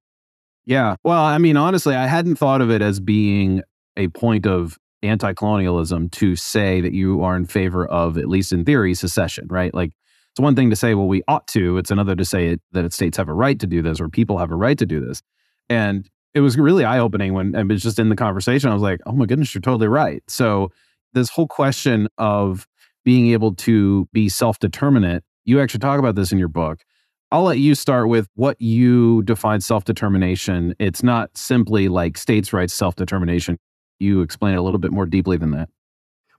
Yeah. 0.65 0.96
Well, 1.03 1.22
I 1.22 1.38
mean, 1.38 1.58
honestly, 1.58 1.96
I 1.96 2.06
hadn't 2.06 2.36
thought 2.36 2.62
of 2.62 2.70
it 2.70 2.82
as 2.82 3.00
being 3.00 3.63
a 3.98 4.08
point 4.10 4.46
of 4.46 4.77
anti 5.01 5.34
colonialism 5.34 6.10
to 6.10 6.36
say 6.36 6.82
that 6.82 6.94
you 6.94 7.24
are 7.24 7.36
in 7.36 7.46
favor 7.46 7.88
of, 7.88 8.18
at 8.18 8.27
least 8.27 8.53
in 8.53 8.65
theory, 8.65 8.94
secession, 8.94 9.48
right? 9.50 9.74
Like, 9.74 9.91
it's 10.31 10.39
one 10.39 10.55
thing 10.55 10.69
to 10.69 10.75
say, 10.75 10.93
well, 10.93 11.07
we 11.07 11.24
ought 11.27 11.48
to. 11.48 11.77
It's 11.77 11.91
another 11.91 12.15
to 12.15 12.25
say 12.25 12.48
it, 12.48 12.62
that 12.71 12.93
states 12.93 13.17
have 13.17 13.29
a 13.29 13.33
right 13.33 13.59
to 13.59 13.67
do 13.67 13.81
this 13.81 14.00
or 14.00 14.09
people 14.09 14.38
have 14.38 14.51
a 14.51 14.55
right 14.55 14.77
to 14.77 14.86
do 14.86 15.00
this. 15.00 15.21
And 15.69 16.09
it 16.33 16.41
was 16.41 16.57
really 16.57 16.86
eye 16.86 17.00
opening 17.00 17.33
when 17.33 17.55
it 17.55 17.67
was 17.67 17.81
just 17.81 18.00
in 18.00 18.09
the 18.09 18.15
conversation. 18.15 18.69
I 18.69 18.74
was 18.74 18.83
like, 18.83 19.00
oh 19.05 19.12
my 19.12 19.25
goodness, 19.25 19.53
you're 19.53 19.62
totally 19.62 19.88
right. 19.88 20.24
So, 20.27 20.71
this 21.13 21.29
whole 21.29 21.48
question 21.48 22.07
of 22.19 22.67
being 23.03 23.31
able 23.31 23.55
to 23.55 24.07
be 24.13 24.29
self 24.29 24.59
determinate, 24.59 25.24
you 25.45 25.59
actually 25.59 25.79
talk 25.79 25.98
about 25.98 26.15
this 26.15 26.31
in 26.31 26.38
your 26.38 26.48
book. 26.48 26.83
I'll 27.31 27.43
let 27.43 27.59
you 27.59 27.75
start 27.75 28.09
with 28.09 28.27
what 28.36 28.59
you 28.62 29.24
define 29.24 29.62
self 29.62 29.86
determination. 29.86 30.75
It's 30.79 31.03
not 31.03 31.36
simply 31.36 31.88
like 31.88 32.17
states' 32.17 32.53
rights 32.53 32.74
self 32.74 32.95
determination. 32.95 33.57
You 34.00 34.21
explain 34.21 34.53
it 34.53 34.57
a 34.57 34.62
little 34.62 34.79
bit 34.79 34.91
more 34.91 35.05
deeply 35.05 35.38
than 35.38 35.51
that. 35.51 35.69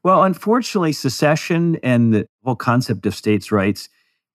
Well, 0.03 0.23
unfortunately, 0.23 0.93
secession 0.93 1.77
and 1.83 2.15
the 2.15 2.27
whole 2.45 2.57
concept 2.57 3.05
of 3.07 3.15
states' 3.15 3.53
rights 3.53 3.89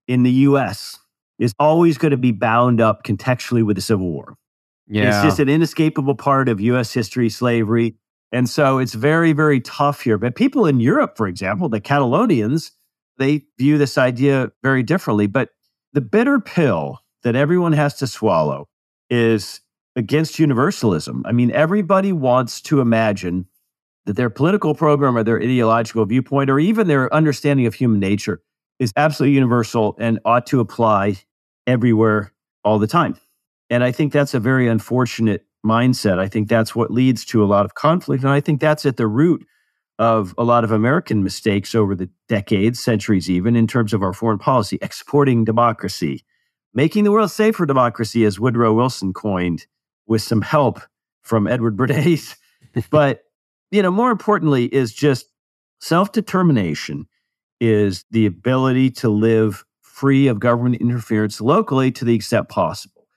in 0.08 0.24
the 0.24 0.32
US 0.32 1.00
is 1.40 1.54
always 1.60 1.98
going 1.98 2.12
to 2.12 2.18
be 2.18 2.32
bound 2.32 2.80
up 2.80 3.04
contextually 3.04 3.64
with 3.64 3.76
the 3.76 3.82
Civil 3.82 4.12
War. 4.12 4.36
Yeah. 4.88 5.10
It's 5.10 5.24
just 5.24 5.40
an 5.40 5.50
inescapable 5.50 6.16
part 6.16 6.48
of 6.48 6.62
US 6.62 6.94
history, 6.94 7.30
slavery. 7.30 7.96
And 8.32 8.50
so 8.50 8.78
it's 8.78 8.94
very, 8.94 9.34
very 9.34 9.60
tough 9.60 10.02
here. 10.02 10.18
But 10.18 10.36
people 10.36 10.66
in 10.66 10.80
Europe, 10.80 11.18
for 11.18 11.28
example, 11.28 11.70
the 11.70 11.82
Catalonians, 11.82 12.72
they 13.18 13.46
view 13.58 13.78
this 13.78 13.98
idea 13.98 14.52
very 14.62 14.84
differently. 14.84 15.28
But 15.28 15.50
the 15.94 16.02
bitter 16.02 16.40
pill 16.40 17.00
that 17.24 17.36
everyone 17.36 17.74
has 17.74 17.96
to 17.96 18.08
swallow 18.08 18.68
is 19.10 19.62
against 19.96 20.38
universalism. 20.38 21.24
I 21.26 21.32
mean, 21.32 21.52
everybody 21.52 22.12
wants 22.12 22.62
to 22.62 22.82
imagine 22.82 23.48
that 24.06 24.16
their 24.16 24.30
political 24.30 24.76
program 24.76 25.18
or 25.18 25.24
their 25.24 25.42
ideological 25.42 26.06
viewpoint 26.06 26.50
or 26.50 26.60
even 26.60 26.88
their 26.88 27.14
understanding 27.14 27.66
of 27.66 27.74
human 27.74 28.00
nature 28.00 28.42
is 28.80 28.92
absolutely 28.96 29.36
universal 29.36 29.96
and 30.00 30.20
ought 30.26 30.46
to 30.48 30.60
apply 30.60 31.18
everywhere 31.66 32.32
all 32.64 32.80
the 32.80 32.88
time. 32.88 33.18
And 33.70 33.84
I 33.84 33.92
think 33.92 34.14
that's 34.14 34.34
a 34.34 34.40
very 34.40 34.68
unfortunate 34.68 35.46
mindset. 35.66 36.20
I 36.20 36.28
think 36.28 36.48
that's 36.48 36.76
what 36.76 36.92
leads 36.92 37.26
to 37.26 37.44
a 37.44 37.48
lot 37.48 37.66
of 37.66 37.74
conflict. 37.74 38.24
And 38.24 38.32
I 38.32 38.40
think 38.40 38.62
that's 38.62 38.86
at 38.86 38.98
the 38.98 39.08
root 39.08 39.46
of 39.98 40.36
a 40.38 40.44
lot 40.44 40.64
of 40.64 40.72
American 40.72 41.24
mistakes 41.24 41.74
over 41.74 41.96
the 41.96 42.10
decades, 42.28 42.80
centuries 42.80 43.30
even, 43.30 43.56
in 43.56 43.66
terms 43.66 43.94
of 43.94 44.04
our 44.04 44.14
foreign 44.14 44.38
policy, 44.38 44.78
exporting 44.82 45.46
democracy, 45.46 46.24
making 46.74 47.06
the 47.06 47.12
world 47.12 47.32
safe 47.32 47.56
for 47.56 47.66
democracy, 47.66 48.26
as 48.26 48.40
Woodrow 48.40 48.74
Wilson 48.74 49.14
coined, 49.14 49.66
with 50.06 50.22
some 50.22 50.42
help 50.42 50.82
from 51.22 51.48
Edward 51.48 51.78
Bernays. 51.78 52.36
but, 52.90 53.22
you 53.72 53.82
know, 53.82 53.92
more 53.92 54.12
importantly, 54.12 54.66
is 54.66 54.94
just 54.94 55.28
self 55.80 56.12
determination 56.12 57.08
is 57.60 58.06
the 58.12 58.26
ability 58.26 58.92
to 58.92 59.10
live 59.10 59.64
free 59.82 60.28
of 60.28 60.40
government 60.40 60.82
interference 60.82 61.40
locally 61.40 61.92
to 61.92 62.04
the 62.04 62.14
extent 62.14 62.50
possible. 62.50 63.08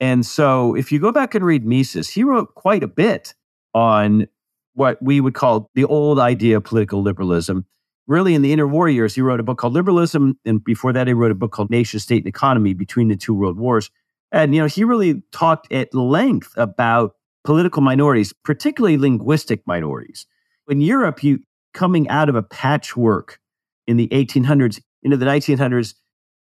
And 0.00 0.24
so 0.26 0.74
if 0.74 0.92
you 0.92 0.98
go 0.98 1.12
back 1.12 1.34
and 1.34 1.44
read 1.44 1.64
Mises, 1.64 2.10
he 2.10 2.22
wrote 2.22 2.54
quite 2.54 2.82
a 2.82 2.88
bit 2.88 3.34
on 3.72 4.26
what 4.74 5.00
we 5.02 5.20
would 5.20 5.34
call 5.34 5.70
the 5.74 5.84
old 5.84 6.18
idea 6.18 6.58
of 6.58 6.64
political 6.64 7.02
liberalism. 7.02 7.64
Really, 8.06 8.34
in 8.34 8.42
the 8.42 8.54
interwar 8.54 8.92
years, 8.92 9.14
he 9.14 9.22
wrote 9.22 9.40
a 9.40 9.42
book 9.42 9.58
called 9.58 9.72
Liberalism. 9.72 10.38
And 10.44 10.62
before 10.62 10.92
that, 10.92 11.08
he 11.08 11.12
wrote 11.12 11.32
a 11.32 11.34
book 11.34 11.50
called 11.50 11.70
Nation, 11.70 11.98
State, 11.98 12.22
and 12.22 12.28
Economy 12.28 12.72
between 12.72 13.08
the 13.08 13.16
two 13.16 13.34
world 13.34 13.58
wars. 13.58 13.90
And, 14.30 14.54
you 14.54 14.60
know, 14.60 14.68
he 14.68 14.84
really 14.84 15.22
talked 15.32 15.72
at 15.72 15.92
length 15.94 16.52
about 16.56 17.16
political 17.46 17.80
minorities, 17.80 18.34
particularly 18.44 18.98
linguistic 18.98 19.62
minorities. 19.66 20.26
In 20.68 20.82
Europe, 20.82 21.22
you 21.22 21.38
coming 21.72 22.08
out 22.08 22.28
of 22.28 22.34
a 22.34 22.42
patchwork 22.42 23.38
in 23.86 23.96
the 23.96 24.08
1800s 24.08 24.80
into 25.02 25.16
the 25.16 25.24
1900s, 25.24 25.94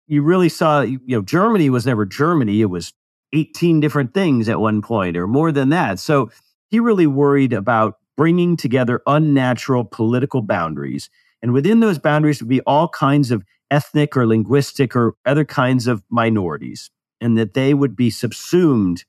you 0.06 0.23
really 0.23 0.49
saw, 0.49 0.80
you 0.80 1.00
know, 1.09 1.23
Germany 1.23 1.68
was 1.68 1.85
never 1.85 2.06
Germany. 2.06 2.61
It 2.61 2.66
was 2.66 2.92
18 3.32 3.80
different 3.80 4.14
things 4.14 4.49
at 4.49 4.61
one 4.61 4.80
point 4.82 5.16
or 5.16 5.26
more 5.26 5.52
than 5.52 5.71
that. 5.71 5.99
So 5.99 6.30
he 6.71 6.80
really 6.80 7.06
worried 7.06 7.52
about 7.52 7.94
bringing 8.16 8.56
together 8.56 9.02
unnatural 9.06 9.85
political 9.85 10.42
boundaries. 10.42 11.11
And 11.42 11.52
within 11.52 11.80
those 11.80 11.99
boundaries 11.99 12.40
would 12.40 12.49
be 12.49 12.61
all 12.62 12.88
kinds 12.88 13.30
of 13.30 13.44
ethnic 13.71 14.16
or 14.16 14.26
linguistic 14.26 14.94
or 14.94 15.14
other 15.25 15.44
kinds 15.44 15.87
of 15.87 16.04
minorities, 16.11 16.90
and 17.21 17.37
that 17.38 17.54
they 17.54 17.75
would 17.75 17.97
be 17.97 18.11
subsumed. 18.11 19.04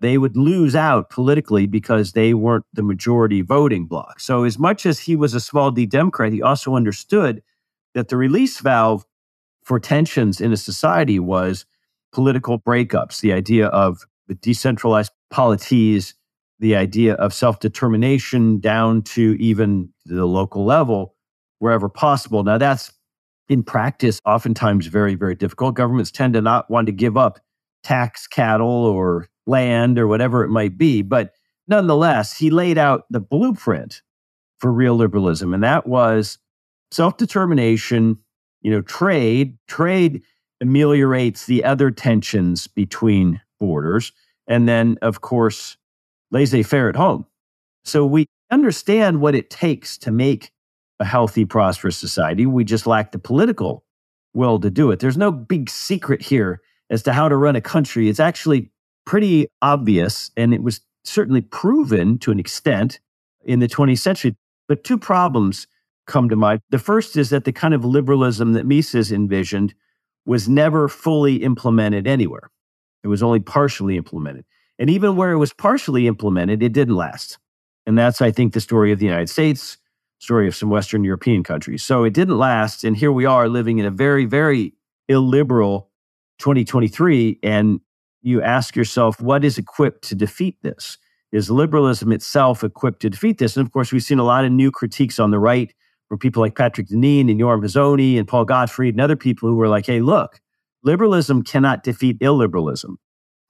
They 0.00 0.18
would 0.18 0.36
lose 0.36 0.76
out 0.76 1.08
politically 1.10 1.66
because 1.66 2.12
they 2.12 2.34
weren't 2.34 2.66
the 2.72 2.82
majority 2.82 3.40
voting 3.40 3.86
bloc. 3.86 4.20
So, 4.20 4.44
as 4.44 4.58
much 4.58 4.84
as 4.84 5.00
he 5.00 5.16
was 5.16 5.32
a 5.32 5.40
small 5.40 5.70
d 5.70 5.86
Democrat, 5.86 6.32
he 6.32 6.42
also 6.42 6.74
understood 6.74 7.42
that 7.94 8.08
the 8.08 8.16
release 8.16 8.60
valve 8.60 9.06
for 9.64 9.80
tensions 9.80 10.40
in 10.40 10.52
a 10.52 10.56
society 10.56 11.18
was 11.18 11.64
political 12.12 12.58
breakups, 12.58 13.20
the 13.20 13.32
idea 13.32 13.66
of 13.68 14.06
the 14.28 14.34
decentralized 14.34 15.12
polities, 15.30 16.14
the 16.58 16.76
idea 16.76 17.14
of 17.14 17.34
self 17.34 17.60
determination 17.60 18.60
down 18.60 19.02
to 19.02 19.36
even 19.38 19.88
the 20.04 20.26
local 20.26 20.64
level, 20.64 21.14
wherever 21.58 21.88
possible. 21.88 22.42
Now, 22.44 22.58
that's 22.58 22.92
in 23.48 23.62
practice 23.62 24.20
oftentimes 24.24 24.86
very, 24.86 25.14
very 25.14 25.34
difficult. 25.34 25.74
Governments 25.74 26.10
tend 26.10 26.34
to 26.34 26.40
not 26.40 26.70
want 26.70 26.86
to 26.86 26.92
give 26.92 27.16
up 27.16 27.38
tax 27.86 28.26
cattle 28.26 28.66
or 28.68 29.28
land 29.46 29.96
or 29.96 30.08
whatever 30.08 30.42
it 30.42 30.48
might 30.48 30.76
be. 30.76 31.02
But 31.02 31.34
nonetheless, 31.68 32.36
he 32.36 32.50
laid 32.50 32.78
out 32.78 33.04
the 33.10 33.20
blueprint 33.20 34.02
for 34.58 34.72
real 34.72 34.96
liberalism, 34.96 35.54
and 35.54 35.62
that 35.62 35.86
was 35.86 36.38
self 36.90 37.16
determination, 37.16 38.18
you 38.60 38.72
know, 38.72 38.82
trade. 38.82 39.56
Trade 39.68 40.22
ameliorates 40.60 41.46
the 41.46 41.62
other 41.62 41.92
tensions 41.92 42.66
between 42.66 43.40
borders. 43.60 44.12
And 44.48 44.68
then, 44.68 44.98
of 45.02 45.20
course, 45.20 45.76
laissez 46.32 46.64
faire 46.64 46.88
at 46.88 46.96
home. 46.96 47.26
So 47.84 48.04
we 48.04 48.26
understand 48.50 49.20
what 49.20 49.34
it 49.36 49.50
takes 49.50 49.96
to 49.98 50.10
make 50.10 50.50
a 50.98 51.04
healthy, 51.04 51.44
prosperous 51.44 51.96
society. 51.96 52.46
We 52.46 52.64
just 52.64 52.86
lack 52.86 53.12
the 53.12 53.18
political 53.18 53.84
will 54.34 54.58
to 54.60 54.70
do 54.70 54.90
it. 54.90 54.98
There's 54.98 55.16
no 55.16 55.30
big 55.30 55.68
secret 55.70 56.22
here 56.22 56.62
as 56.90 57.02
to 57.04 57.12
how 57.12 57.28
to 57.28 57.36
run 57.36 57.56
a 57.56 57.60
country. 57.60 58.08
It's 58.08 58.20
actually 58.20 58.70
pretty 59.04 59.48
obvious, 59.62 60.30
and 60.36 60.52
it 60.52 60.62
was 60.62 60.80
certainly 61.04 61.40
proven 61.40 62.18
to 62.18 62.30
an 62.30 62.38
extent 62.38 63.00
in 63.44 63.60
the 63.60 63.68
20th 63.68 63.98
century. 63.98 64.36
But 64.68 64.84
two 64.84 64.98
problems 64.98 65.66
come 66.06 66.28
to 66.28 66.36
mind. 66.36 66.60
The 66.70 66.78
first 66.78 67.16
is 67.16 67.30
that 67.30 67.44
the 67.44 67.52
kind 67.52 67.74
of 67.74 67.84
liberalism 67.84 68.52
that 68.52 68.66
Mises 68.66 69.12
envisioned 69.12 69.74
was 70.24 70.48
never 70.48 70.88
fully 70.88 71.36
implemented 71.36 72.06
anywhere. 72.06 72.50
It 73.04 73.08
was 73.08 73.22
only 73.22 73.40
partially 73.40 73.96
implemented. 73.96 74.44
And 74.78 74.90
even 74.90 75.16
where 75.16 75.32
it 75.32 75.38
was 75.38 75.52
partially 75.52 76.06
implemented, 76.06 76.62
it 76.62 76.72
didn't 76.72 76.96
last. 76.96 77.38
And 77.86 77.96
that's, 77.96 78.20
I 78.20 78.32
think, 78.32 78.52
the 78.52 78.60
story 78.60 78.92
of 78.92 78.98
the 78.98 79.06
United 79.06 79.30
States, 79.30 79.78
story 80.18 80.48
of 80.48 80.56
some 80.56 80.70
Western 80.70 81.04
European 81.04 81.44
countries. 81.44 81.84
So 81.84 82.02
it 82.02 82.12
didn't 82.12 82.36
last. 82.36 82.82
And 82.82 82.96
here 82.96 83.12
we 83.12 83.24
are 83.24 83.48
living 83.48 83.78
in 83.78 83.86
a 83.86 83.90
very, 83.90 84.24
very 84.24 84.74
illiberal 85.08 85.90
2023. 86.38 87.38
And 87.42 87.80
you 88.22 88.42
ask 88.42 88.76
yourself, 88.76 89.20
what 89.20 89.44
is 89.44 89.58
equipped 89.58 90.02
to 90.08 90.14
defeat 90.14 90.56
this? 90.62 90.98
Is 91.32 91.50
liberalism 91.50 92.12
itself 92.12 92.64
equipped 92.64 93.00
to 93.02 93.10
defeat 93.10 93.38
this? 93.38 93.56
And 93.56 93.66
of 93.66 93.72
course, 93.72 93.92
we've 93.92 94.02
seen 94.02 94.18
a 94.18 94.24
lot 94.24 94.44
of 94.44 94.52
new 94.52 94.70
critiques 94.70 95.18
on 95.18 95.30
the 95.30 95.38
right 95.38 95.72
from 96.08 96.18
people 96.18 96.40
like 96.40 96.56
Patrick 96.56 96.88
Deneen 96.88 97.30
and 97.30 97.40
Yoram 97.40 97.62
Hazony 97.62 98.18
and 98.18 98.28
Paul 98.28 98.44
Gottfried 98.44 98.94
and 98.94 99.00
other 99.00 99.16
people 99.16 99.48
who 99.48 99.56
were 99.56 99.68
like, 99.68 99.86
hey, 99.86 100.00
look, 100.00 100.40
liberalism 100.82 101.42
cannot 101.42 101.82
defeat 101.82 102.18
illiberalism. 102.20 102.96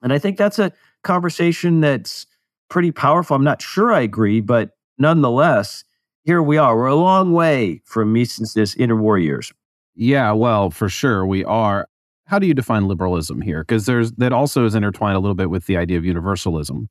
And 0.01 0.11
I 0.11 0.19
think 0.19 0.37
that's 0.37 0.59
a 0.59 0.71
conversation 1.03 1.81
that's 1.81 2.25
pretty 2.69 2.91
powerful. 2.91 3.35
I'm 3.35 3.43
not 3.43 3.61
sure 3.61 3.93
I 3.93 4.01
agree, 4.01 4.41
but 4.41 4.71
nonetheless, 4.97 5.83
here 6.23 6.41
we 6.41 6.57
are. 6.57 6.75
We're 6.75 6.87
a 6.87 6.95
long 6.95 7.31
way 7.31 7.81
from 7.85 8.11
Mises's 8.11 8.75
interwar 8.75 9.21
years. 9.23 9.53
Yeah, 9.95 10.33
well, 10.33 10.69
for 10.69 10.89
sure 10.89 11.25
we 11.25 11.43
are. 11.45 11.87
How 12.27 12.39
do 12.39 12.47
you 12.47 12.53
define 12.53 12.87
liberalism 12.87 13.41
here? 13.41 13.61
Because 13.61 13.85
there's 13.85 14.11
that 14.13 14.33
also 14.33 14.65
is 14.65 14.75
intertwined 14.75 15.15
a 15.15 15.19
little 15.19 15.35
bit 15.35 15.49
with 15.49 15.65
the 15.65 15.77
idea 15.77 15.97
of 15.97 16.05
universalism. 16.05 16.89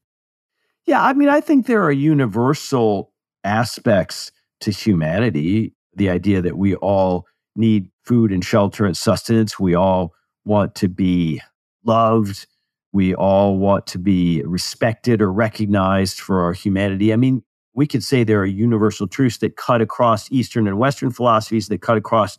Yeah, 0.87 1.03
I 1.05 1.13
mean, 1.13 1.29
I 1.29 1.41
think 1.41 1.67
there 1.67 1.83
are 1.83 1.93
universal 1.93 3.13
aspects 3.45 4.33
to 4.61 4.71
humanity. 4.71 5.75
The 5.95 6.11
idea 6.11 6.41
that 6.43 6.57
we 6.57 6.75
all 6.77 7.27
need 7.55 7.91
food 8.05 8.33
and 8.33 8.45
shelter 8.45 8.85
and 8.87 8.97
sustenance. 8.97 9.59
We 9.59 9.75
all 9.75 10.15
want 10.45 10.75
to 10.77 10.89
be 10.89 11.43
loved. 11.85 12.47
We 12.93 13.15
all 13.15 13.59
want 13.59 13.87
to 13.89 13.99
be 13.99 14.43
respected 14.45 15.21
or 15.21 15.33
recognized 15.33 16.21
for 16.21 16.41
our 16.41 16.53
humanity. 16.53 17.13
I 17.13 17.17
mean, 17.17 17.43
we 17.75 17.87
could 17.87 18.03
say 18.03 18.25
there 18.25 18.41
are 18.41 18.47
universal 18.47 19.07
truths 19.07 19.39
that 19.39 19.57
cut 19.57 19.83
across 19.83 20.33
Eastern 20.33 20.67
and 20.67 20.79
Western 20.79 21.11
philosophies, 21.11 21.69
that 21.69 21.83
cut 21.83 21.99
across 21.99 22.39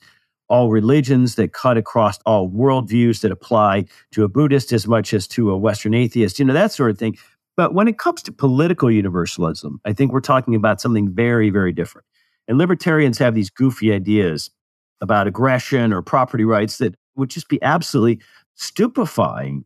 all 0.50 0.70
religions, 0.70 1.36
that 1.36 1.54
cut 1.54 1.78
across 1.78 2.20
all 2.26 2.50
worldviews, 2.50 3.22
that 3.22 3.32
apply 3.32 3.86
to 4.12 4.24
a 4.24 4.30
Buddhist 4.30 4.72
as 4.72 4.88
much 4.88 5.14
as 5.14 5.28
to 5.30 5.52
a 5.52 5.58
Western 5.58 5.94
atheist, 5.94 6.40
you 6.40 6.46
know, 6.46 6.54
that 6.54 6.72
sort 6.72 6.92
of 6.92 6.98
thing. 6.98 7.18
But 7.56 7.74
when 7.74 7.88
it 7.88 7.98
comes 7.98 8.22
to 8.24 8.32
political 8.32 8.90
universalism, 8.90 9.82
I 9.84 9.94
think 9.94 10.12
we're 10.12 10.22
talking 10.22 10.56
about 10.56 10.80
something 10.80 11.10
very, 11.10 11.50
very 11.50 11.74
different. 11.74 12.06
And 12.48 12.58
libertarians 12.58 13.18
have 13.18 13.36
these 13.36 13.50
goofy 13.50 13.92
ideas 13.92 14.50
about 15.02 15.28
aggression 15.28 15.92
or 15.92 16.02
property 16.02 16.46
rights 16.46 16.78
that 16.78 16.96
would 17.16 17.30
just 17.30 17.50
be 17.50 17.62
absolutely 17.62 18.24
stupefying 18.56 19.66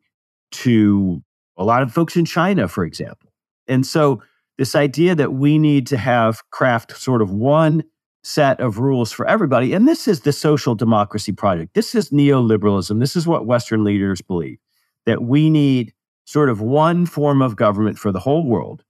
to 0.51 1.21
a 1.57 1.63
lot 1.63 1.81
of 1.83 1.93
folks 1.93 2.15
in 2.15 2.25
China, 2.25 2.67
for 2.67 2.85
example. 2.85 3.31
And 3.67 3.85
so, 3.85 4.21
this 4.57 4.75
idea 4.75 5.15
that 5.15 5.33
we 5.33 5.57
need 5.57 5.87
to 5.87 5.97
have 5.97 6.41
craft 6.51 6.95
sort 6.97 7.21
of 7.21 7.31
one 7.31 7.83
set 8.23 8.59
of 8.59 8.79
rules 8.79 9.11
for 9.11 9.27
everybody, 9.27 9.73
and 9.73 9.87
this 9.87 10.07
is 10.07 10.21
the 10.21 10.33
social 10.33 10.75
democracy 10.75 11.31
project. 11.31 11.73
This 11.73 11.95
is 11.95 12.11
neoliberalism. 12.11 12.99
This 12.99 13.15
is 13.15 13.27
what 13.27 13.45
Western 13.45 13.83
leaders 13.83 14.21
believe 14.21 14.59
that 15.05 15.23
we 15.23 15.49
need 15.49 15.93
sort 16.25 16.49
of 16.49 16.61
one 16.61 17.05
form 17.05 17.41
of 17.41 17.55
government 17.55 17.97
for 17.97 18.11
the 18.11 18.19
whole 18.19 18.45
world. 18.45 18.83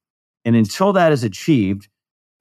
And 0.43 0.55
until 0.55 0.91
that 0.93 1.11
is 1.11 1.23
achieved, 1.23 1.87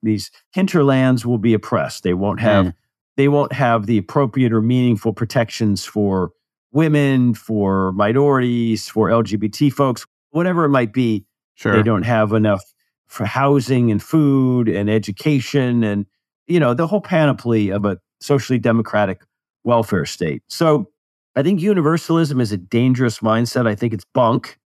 these 0.03 0.31
hinterlands 0.51 1.25
will 1.25 1.37
be 1.37 1.53
oppressed. 1.53 2.03
They 2.03 2.13
won't 2.13 2.39
have 2.39 2.67
mm. 2.67 2.73
they 3.17 3.27
won't 3.27 3.53
have 3.53 3.85
the 3.85 3.97
appropriate 3.97 4.51
or 4.51 4.61
meaningful 4.61 5.13
protections 5.13 5.85
for 5.85 6.31
women, 6.71 7.33
for 7.33 7.91
minorities, 7.93 8.89
for 8.89 9.09
LGBT 9.09 9.71
folks, 9.71 10.05
whatever 10.31 10.65
it 10.65 10.69
might 10.69 10.93
be. 10.93 11.25
Sure. 11.55 11.75
They 11.75 11.83
don't 11.83 12.03
have 12.03 12.33
enough 12.33 12.63
for 13.07 13.25
housing 13.25 13.91
and 13.91 14.01
food 14.01 14.67
and 14.67 14.89
education 14.89 15.83
and 15.83 16.05
you 16.51 16.59
know 16.59 16.73
the 16.73 16.87
whole 16.87 17.01
panoply 17.01 17.69
of 17.69 17.85
a 17.85 17.97
socially 18.19 18.59
democratic 18.59 19.21
welfare 19.63 20.05
state. 20.05 20.43
So 20.49 20.89
I 21.35 21.43
think 21.43 21.61
universalism 21.61 22.41
is 22.41 22.51
a 22.51 22.57
dangerous 22.57 23.19
mindset. 23.19 23.67
I 23.67 23.75
think 23.75 23.93
it's 23.93 24.05
bunk. 24.13 24.57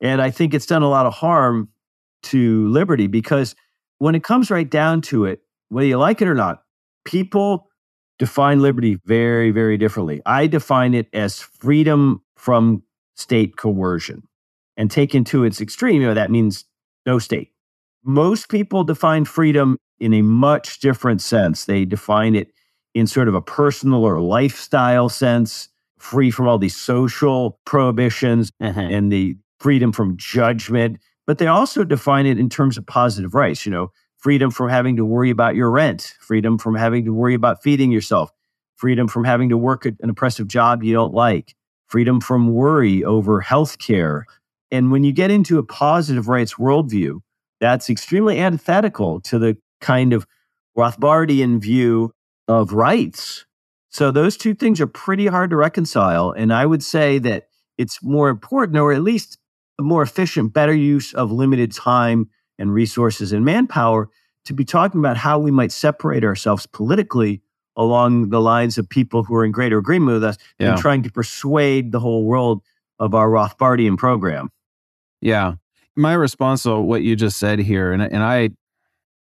And 0.00 0.20
I 0.20 0.30
think 0.30 0.54
it's 0.54 0.66
done 0.66 0.82
a 0.82 0.88
lot 0.88 1.06
of 1.06 1.14
harm 1.14 1.68
to 2.24 2.68
liberty 2.68 3.06
because 3.06 3.54
when 3.98 4.14
it 4.14 4.24
comes 4.24 4.50
right 4.50 4.68
down 4.68 5.00
to 5.02 5.24
it, 5.24 5.40
whether 5.68 5.86
you 5.86 5.98
like 5.98 6.20
it 6.20 6.28
or 6.28 6.34
not, 6.34 6.62
people 7.04 7.68
define 8.18 8.60
liberty 8.60 8.98
very, 9.04 9.50
very 9.50 9.76
differently. 9.76 10.20
I 10.26 10.46
define 10.46 10.94
it 10.94 11.08
as 11.12 11.40
freedom 11.40 12.22
from 12.36 12.82
state 13.16 13.56
coercion. 13.56 14.22
And 14.76 14.90
taken 14.90 15.22
to 15.24 15.44
its 15.44 15.60
extreme, 15.60 16.00
you 16.00 16.08
know, 16.08 16.14
that 16.14 16.30
means 16.30 16.64
no 17.04 17.18
state. 17.18 17.50
Most 18.04 18.48
people 18.48 18.84
define 18.84 19.26
freedom 19.26 19.76
in 20.02 20.12
a 20.12 20.22
much 20.22 20.80
different 20.80 21.22
sense. 21.22 21.64
They 21.64 21.84
define 21.84 22.34
it 22.34 22.50
in 22.92 23.06
sort 23.06 23.28
of 23.28 23.34
a 23.34 23.40
personal 23.40 24.04
or 24.04 24.20
lifestyle 24.20 25.08
sense, 25.08 25.68
free 25.98 26.32
from 26.32 26.48
all 26.48 26.58
these 26.58 26.76
social 26.76 27.60
prohibitions 27.64 28.50
uh-huh. 28.60 28.80
and 28.80 29.12
the 29.12 29.36
freedom 29.60 29.92
from 29.92 30.16
judgment, 30.16 30.98
but 31.24 31.38
they 31.38 31.46
also 31.46 31.84
define 31.84 32.26
it 32.26 32.36
in 32.36 32.48
terms 32.48 32.76
of 32.76 32.84
positive 32.84 33.32
rights, 33.32 33.64
you 33.64 33.70
know, 33.70 33.92
freedom 34.18 34.50
from 34.50 34.68
having 34.68 34.96
to 34.96 35.04
worry 35.04 35.30
about 35.30 35.54
your 35.54 35.70
rent, 35.70 36.14
freedom 36.20 36.58
from 36.58 36.74
having 36.74 37.04
to 37.04 37.12
worry 37.12 37.34
about 37.34 37.62
feeding 37.62 37.92
yourself, 37.92 38.32
freedom 38.74 39.06
from 39.06 39.22
having 39.22 39.48
to 39.48 39.56
work 39.56 39.86
an 39.86 40.10
oppressive 40.10 40.48
job 40.48 40.82
you 40.82 40.92
don't 40.92 41.14
like, 41.14 41.54
freedom 41.86 42.20
from 42.20 42.52
worry 42.52 43.04
over 43.04 43.40
health 43.40 43.78
care. 43.78 44.26
And 44.72 44.90
when 44.90 45.04
you 45.04 45.12
get 45.12 45.30
into 45.30 45.58
a 45.58 45.62
positive 45.62 46.26
rights 46.26 46.54
worldview, 46.54 47.20
that's 47.60 47.88
extremely 47.88 48.40
antithetical 48.40 49.20
to 49.20 49.38
the 49.38 49.56
kind 49.82 50.12
of 50.12 50.26
Rothbardian 50.76 51.60
view 51.60 52.14
of 52.48 52.72
rights. 52.72 53.44
So 53.90 54.10
those 54.10 54.38
two 54.38 54.54
things 54.54 54.80
are 54.80 54.86
pretty 54.86 55.26
hard 55.26 55.50
to 55.50 55.56
reconcile. 55.56 56.30
And 56.30 56.52
I 56.52 56.64
would 56.64 56.82
say 56.82 57.18
that 57.18 57.48
it's 57.76 58.02
more 58.02 58.30
important, 58.30 58.78
or 58.78 58.92
at 58.92 59.02
least 59.02 59.38
a 59.78 59.82
more 59.82 60.02
efficient, 60.02 60.54
better 60.54 60.74
use 60.74 61.12
of 61.12 61.30
limited 61.30 61.72
time 61.72 62.30
and 62.58 62.72
resources 62.72 63.32
and 63.32 63.44
manpower 63.44 64.08
to 64.44 64.54
be 64.54 64.64
talking 64.64 65.00
about 65.00 65.16
how 65.16 65.38
we 65.38 65.50
might 65.50 65.72
separate 65.72 66.24
ourselves 66.24 66.66
politically 66.66 67.42
along 67.76 68.30
the 68.30 68.40
lines 68.40 68.76
of 68.78 68.88
people 68.88 69.24
who 69.24 69.34
are 69.34 69.44
in 69.44 69.52
greater 69.52 69.78
agreement 69.78 70.14
with 70.14 70.24
us 70.24 70.36
yeah. 70.58 70.70
and 70.72 70.80
trying 70.80 71.02
to 71.02 71.10
persuade 71.10 71.92
the 71.92 72.00
whole 72.00 72.24
world 72.24 72.62
of 72.98 73.14
our 73.14 73.28
Rothbardian 73.28 73.96
program. 73.96 74.50
Yeah. 75.20 75.54
My 75.96 76.14
response 76.14 76.64
to 76.64 76.80
what 76.80 77.02
you 77.02 77.16
just 77.16 77.38
said 77.38 77.58
here, 77.58 77.92
and, 77.92 78.02
and 78.02 78.22
I 78.22 78.50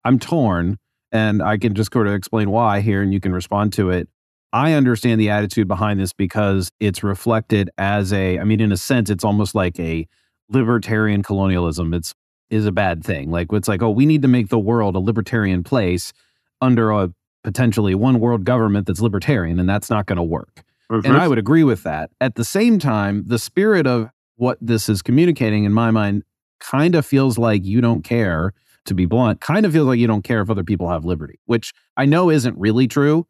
I'm 0.04 0.20
torn, 0.20 0.78
and 1.12 1.42
I 1.42 1.58
can 1.58 1.74
just 1.76 1.92
sort 1.94 2.08
of 2.08 2.14
explain 2.14 2.50
why 2.52 2.82
here 2.82 3.02
and 3.02 3.14
you 3.14 3.20
can 3.20 3.34
respond 3.34 3.74
to 3.74 3.90
it. 3.90 4.08
I 4.54 4.74
understand 4.74 5.22
the 5.22 5.30
attitude 5.30 5.68
behind 5.68 6.00
this 6.00 6.12
because 6.12 6.72
it's 6.80 7.04
reflected 7.04 7.70
as 7.78 8.12
a, 8.12 8.38
I 8.40 8.44
mean, 8.44 8.60
in 8.60 8.72
a 8.72 8.78
sense, 8.78 9.10
it's 9.10 9.24
almost 9.24 9.56
like 9.56 9.80
a 9.80 10.08
libertarian 10.50 11.24
colonialism 11.24 11.94
it's 11.94 12.14
is 12.50 12.66
a 12.66 12.72
bad 12.72 13.04
thing. 13.04 13.32
Like 13.32 13.48
it's 13.54 13.70
like, 13.70 13.82
oh, 13.82 13.90
we 13.90 14.06
need 14.06 14.22
to 14.24 14.28
make 14.28 14.50
the 14.50 14.60
world 14.60 14.96
a 14.96 15.00
libertarian 15.00 15.64
place 15.64 16.12
under 16.60 16.92
a 16.92 17.14
potentially 17.44 17.96
one 17.96 18.20
world 18.20 18.44
government 18.44 18.86
that's 18.88 19.02
libertarian, 19.02 19.58
and 19.58 19.70
that's 19.70 19.90
not 19.90 20.06
going 20.06 20.18
to 20.18 20.24
work. 20.24 20.64
Mm-hmm. 20.92 21.08
And 21.08 21.18
I 21.18 21.28
would 21.28 21.40
agree 21.40 21.64
with 21.64 21.84
that. 21.84 22.12
At 22.20 22.36
the 22.36 22.44
same 22.44 22.78
time, 22.78 23.24
the 23.26 23.40
spirit 23.40 23.88
of 23.88 24.10
what 24.36 24.58
this 24.62 24.90
is 24.90 25.02
communicating 25.02 25.64
in 25.64 25.72
my 25.72 25.92
mind 25.92 26.24
kind 26.60 26.94
of 26.94 27.06
feels 27.06 27.38
like 27.38 27.64
you 27.64 27.80
don't 27.80 28.04
care, 28.04 28.54
to 28.86 28.94
be 28.94 29.06
blunt, 29.06 29.42
kind 29.42 29.66
of 29.66 29.74
feels 29.74 29.88
like 29.88 30.00
you 30.00 30.08
don't 30.08 30.24
care 30.24 30.42
if 30.42 30.50
other 30.50 30.64
people 30.64 30.90
have 30.90 31.06
liberty, 31.06 31.40
which 31.46 31.74
I 31.98 32.06
know 32.06 32.30
isn't 32.30 32.58
really 32.58 32.88
true, 32.88 33.28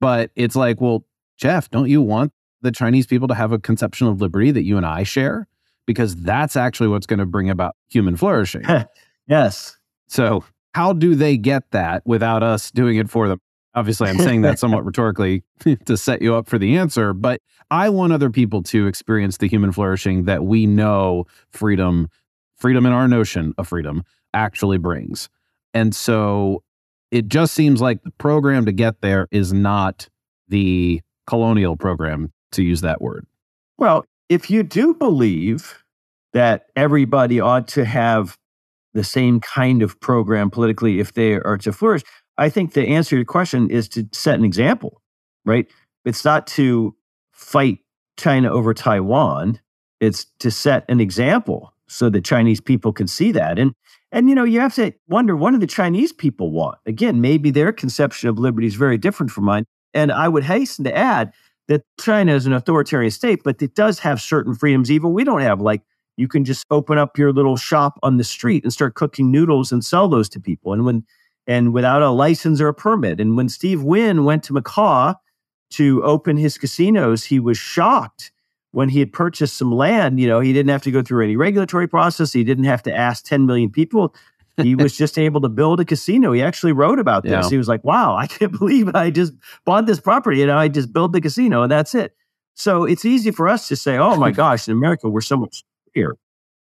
but 0.00 0.30
it's 0.36 0.56
like, 0.56 0.80
well, 0.80 1.04
Jeff, 1.36 1.70
don't 1.70 1.88
you 1.88 2.00
want 2.00 2.32
the 2.62 2.72
Chinese 2.72 3.06
people 3.06 3.28
to 3.28 3.34
have 3.34 3.52
a 3.52 3.58
conception 3.58 4.06
of 4.06 4.20
liberty 4.20 4.50
that 4.50 4.64
you 4.64 4.76
and 4.76 4.86
I 4.86 5.02
share? 5.02 5.48
because 5.86 6.16
that's 6.16 6.56
actually 6.56 6.88
what's 6.88 7.06
going 7.06 7.20
to 7.20 7.26
bring 7.26 7.48
about 7.48 7.76
human 7.88 8.16
flourishing. 8.16 8.64
yes. 9.28 9.78
So, 10.08 10.44
how 10.74 10.92
do 10.92 11.14
they 11.14 11.38
get 11.38 11.70
that 11.70 12.02
without 12.04 12.42
us 12.42 12.70
doing 12.70 12.96
it 12.96 13.08
for 13.08 13.28
them? 13.28 13.40
Obviously, 13.74 14.08
I'm 14.08 14.18
saying 14.18 14.42
that 14.42 14.58
somewhat 14.58 14.84
rhetorically 14.84 15.42
to 15.86 15.96
set 15.96 16.20
you 16.20 16.34
up 16.34 16.48
for 16.48 16.58
the 16.58 16.76
answer, 16.76 17.12
but 17.12 17.40
I 17.70 17.88
want 17.88 18.12
other 18.12 18.30
people 18.30 18.62
to 18.64 18.86
experience 18.86 19.38
the 19.38 19.48
human 19.48 19.72
flourishing 19.72 20.24
that 20.24 20.44
we 20.44 20.66
know 20.66 21.26
freedom, 21.50 22.08
freedom 22.56 22.84
in 22.86 22.92
our 22.92 23.08
notion 23.08 23.54
of 23.58 23.68
freedom 23.68 24.04
actually 24.36 24.78
brings. 24.78 25.28
And 25.74 25.94
so 25.94 26.62
it 27.10 27.28
just 27.28 27.54
seems 27.54 27.80
like 27.80 28.02
the 28.02 28.12
program 28.12 28.66
to 28.66 28.72
get 28.72 29.00
there 29.00 29.26
is 29.30 29.52
not 29.52 30.08
the 30.48 31.00
colonial 31.26 31.76
program, 31.76 32.32
to 32.52 32.62
use 32.62 32.82
that 32.82 33.00
word. 33.00 33.26
Well, 33.78 34.04
if 34.28 34.50
you 34.50 34.62
do 34.62 34.94
believe 34.94 35.82
that 36.32 36.66
everybody 36.76 37.40
ought 37.40 37.66
to 37.68 37.84
have 37.84 38.36
the 38.94 39.04
same 39.04 39.40
kind 39.40 39.82
of 39.82 39.98
program 40.00 40.50
politically 40.50 41.00
if 41.00 41.14
they 41.14 41.34
are 41.34 41.58
to 41.58 41.72
flourish, 41.72 42.02
I 42.38 42.48
think 42.48 42.74
the 42.74 42.86
answer 42.86 43.10
to 43.10 43.16
your 43.16 43.24
question 43.24 43.70
is 43.70 43.88
to 43.90 44.06
set 44.12 44.38
an 44.38 44.44
example, 44.44 45.00
right? 45.44 45.66
It's 46.04 46.24
not 46.24 46.46
to 46.48 46.94
fight 47.32 47.78
China 48.16 48.50
over 48.50 48.74
Taiwan. 48.74 49.60
It's 50.00 50.26
to 50.40 50.50
set 50.50 50.84
an 50.88 51.00
example 51.00 51.72
so 51.88 52.10
that 52.10 52.24
Chinese 52.24 52.60
people 52.60 52.92
can 52.92 53.06
see 53.06 53.32
that. 53.32 53.58
And 53.58 53.72
and 54.12 54.28
you 54.28 54.34
know, 54.34 54.44
you 54.44 54.60
have 54.60 54.74
to 54.76 54.92
wonder 55.08 55.36
what 55.36 55.50
do 55.52 55.58
the 55.58 55.66
Chinese 55.66 56.12
people 56.12 56.50
want? 56.50 56.78
Again, 56.86 57.20
maybe 57.20 57.50
their 57.50 57.72
conception 57.72 58.28
of 58.28 58.38
liberty 58.38 58.66
is 58.66 58.74
very 58.74 58.98
different 58.98 59.32
from 59.32 59.44
mine. 59.44 59.64
And 59.94 60.12
I 60.12 60.28
would 60.28 60.44
hasten 60.44 60.84
to 60.84 60.96
add 60.96 61.32
that 61.68 61.82
China 62.00 62.34
is 62.34 62.46
an 62.46 62.52
authoritarian 62.52 63.10
state, 63.10 63.40
but 63.42 63.60
it 63.60 63.74
does 63.74 63.98
have 63.98 64.20
certain 64.20 64.54
freedoms 64.54 64.90
even 64.90 65.12
we 65.12 65.24
don't 65.24 65.40
have. 65.40 65.60
Like 65.60 65.82
you 66.16 66.28
can 66.28 66.44
just 66.44 66.64
open 66.70 66.98
up 66.98 67.18
your 67.18 67.32
little 67.32 67.56
shop 67.56 67.98
on 68.02 68.16
the 68.16 68.24
street 68.24 68.62
and 68.62 68.72
start 68.72 68.94
cooking 68.94 69.30
noodles 69.30 69.72
and 69.72 69.84
sell 69.84 70.08
those 70.08 70.28
to 70.30 70.40
people. 70.40 70.72
And 70.72 70.84
when 70.84 71.04
and 71.46 71.72
without 71.72 72.02
a 72.02 72.10
license 72.10 72.60
or 72.60 72.68
a 72.68 72.74
permit. 72.74 73.20
And 73.20 73.36
when 73.36 73.48
Steve 73.48 73.82
Wynn 73.82 74.24
went 74.24 74.42
to 74.44 74.52
Macau 74.52 75.14
to 75.70 76.02
open 76.02 76.36
his 76.36 76.58
casinos, 76.58 77.24
he 77.24 77.38
was 77.38 77.56
shocked 77.56 78.32
when 78.76 78.90
he 78.90 78.98
had 78.98 79.10
purchased 79.10 79.56
some 79.56 79.72
land, 79.72 80.20
you 80.20 80.28
know, 80.28 80.38
he 80.38 80.52
didn't 80.52 80.68
have 80.68 80.82
to 80.82 80.90
go 80.90 81.00
through 81.00 81.24
any 81.24 81.34
regulatory 81.34 81.88
process. 81.88 82.30
He 82.30 82.44
didn't 82.44 82.64
have 82.64 82.82
to 82.82 82.94
ask 82.94 83.24
10 83.24 83.46
million 83.46 83.70
people. 83.70 84.14
He 84.58 84.74
was 84.74 84.94
just 84.98 85.16
able 85.18 85.40
to 85.40 85.48
build 85.48 85.80
a 85.80 85.84
casino. 85.86 86.32
He 86.32 86.42
actually 86.42 86.72
wrote 86.72 86.98
about 86.98 87.22
this. 87.22 87.46
Yeah. 87.46 87.48
He 87.48 87.56
was 87.56 87.68
like, 87.68 87.82
wow, 87.84 88.14
I 88.14 88.26
can't 88.26 88.52
believe 88.58 88.94
I 88.94 89.08
just 89.08 89.32
bought 89.64 89.86
this 89.86 89.98
property. 89.98 90.44
Know, 90.44 90.58
I 90.58 90.68
just 90.68 90.92
built 90.92 91.12
the 91.12 91.22
casino 91.22 91.62
and 91.62 91.72
that's 91.72 91.94
it. 91.94 92.14
So 92.52 92.84
it's 92.84 93.06
easy 93.06 93.30
for 93.30 93.48
us 93.48 93.66
to 93.68 93.76
say, 93.76 93.96
oh 93.96 94.16
my 94.16 94.30
gosh, 94.42 94.68
in 94.68 94.72
America, 94.72 95.08
we're 95.08 95.22
so 95.22 95.38
much 95.38 95.64
here. 95.94 96.14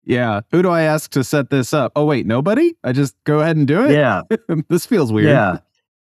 Yeah. 0.05 0.42
Who 0.53 0.62
do 0.62 0.70
I 0.70 0.83
ask 0.83 1.11
to 1.12 1.24
set 1.24 1.50
this 1.50 1.74
up? 1.74 1.90
Oh, 1.96 2.05
wait, 2.05 2.27
nobody? 2.27 2.77
I 2.85 2.92
just 2.92 3.16
go 3.24 3.40
ahead 3.40 3.57
and 3.57 3.66
do 3.66 3.87
it? 3.87 3.90
Yeah. 3.90 4.22
this 4.68 4.87
feels 4.87 5.12
weird. 5.12 5.31
Yeah. 5.31 5.59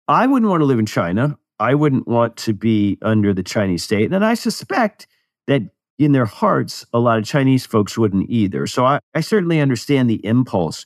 I 0.07 0.27
wouldn't 0.27 0.51
want 0.51 0.61
to 0.61 0.65
live 0.65 0.77
in 0.77 0.85
China. 0.85 1.35
I 1.59 1.73
wouldn't 1.73 2.07
want 2.07 2.37
to 2.37 2.53
be 2.53 2.99
under 3.01 3.33
the 3.33 3.41
Chinese 3.41 3.83
state. 3.83 4.13
And 4.13 4.23
I 4.23 4.35
suspect 4.35 5.07
that 5.47 5.63
in 5.97 6.11
their 6.11 6.25
hearts, 6.25 6.85
a 6.93 6.99
lot 6.99 7.17
of 7.17 7.25
Chinese 7.25 7.65
folks 7.65 7.97
wouldn't 7.97 8.29
either. 8.29 8.67
So 8.67 8.85
I, 8.85 8.99
I 9.13 9.21
certainly 9.21 9.59
understand 9.59 10.09
the 10.09 10.25
impulse. 10.25 10.85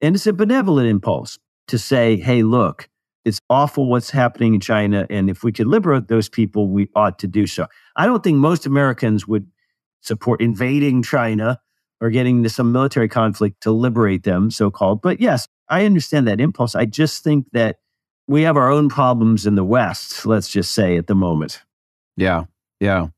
And 0.00 0.14
it's 0.14 0.26
a 0.26 0.32
benevolent 0.32 0.88
impulse 0.88 1.38
to 1.68 1.78
say, 1.78 2.16
hey, 2.16 2.42
look, 2.42 2.88
it's 3.24 3.40
awful 3.50 3.88
what's 3.88 4.10
happening 4.10 4.54
in 4.54 4.60
China. 4.60 5.06
And 5.10 5.28
if 5.28 5.44
we 5.44 5.52
could 5.52 5.66
liberate 5.66 6.08
those 6.08 6.28
people, 6.28 6.68
we 6.68 6.88
ought 6.94 7.18
to 7.18 7.26
do 7.26 7.46
so. 7.46 7.66
I 7.96 8.06
don't 8.06 8.24
think 8.24 8.38
most 8.38 8.64
Americans 8.64 9.28
would 9.28 9.46
support 10.00 10.40
invading 10.40 11.02
China 11.02 11.60
or 12.00 12.10
getting 12.10 12.38
into 12.38 12.48
some 12.48 12.72
military 12.72 13.08
conflict 13.08 13.60
to 13.62 13.72
liberate 13.72 14.22
them, 14.22 14.50
so 14.50 14.70
called. 14.70 15.02
But 15.02 15.20
yes, 15.20 15.46
I 15.68 15.84
understand 15.84 16.28
that 16.28 16.40
impulse. 16.40 16.74
I 16.74 16.86
just 16.86 17.22
think 17.22 17.46
that 17.52 17.76
we 18.28 18.42
have 18.42 18.56
our 18.56 18.70
own 18.70 18.88
problems 18.88 19.46
in 19.46 19.56
the 19.56 19.64
West, 19.64 20.24
let's 20.24 20.48
just 20.48 20.72
say 20.72 20.96
at 20.96 21.06
the 21.06 21.14
moment. 21.14 21.62
Yeah. 22.16 22.44
Yeah. 22.78 23.08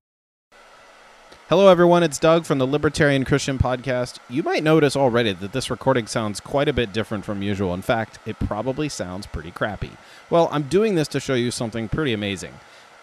Hello, 1.51 1.67
everyone. 1.67 2.05
It's 2.05 2.21
Doug 2.21 2.45
from 2.45 2.59
the 2.59 2.67
Libertarian 2.67 3.25
Christian 3.25 3.59
Podcast. 3.59 4.21
You 4.29 4.45
might 4.45 4.63
notice 4.63 4.95
already 4.95 5.33
that 5.33 5.51
this 5.51 5.69
recording 5.69 6.07
sounds 6.07 6.39
quite 6.39 6.69
a 6.69 6.73
bit 6.73 6.93
different 6.93 7.25
from 7.25 7.43
usual. 7.43 7.75
In 7.75 7.83
fact, 7.83 8.21
it 8.25 8.39
probably 8.39 8.89
sounds 8.89 9.27
pretty 9.27 9.51
crappy. 9.51 9.91
Well, 10.31 10.49
I'm 10.53 10.63
doing 10.69 10.95
this 10.95 11.09
to 11.09 11.19
show 11.19 11.35
you 11.35 11.51
something 11.51 11.89
pretty 11.89 12.13
amazing. 12.13 12.55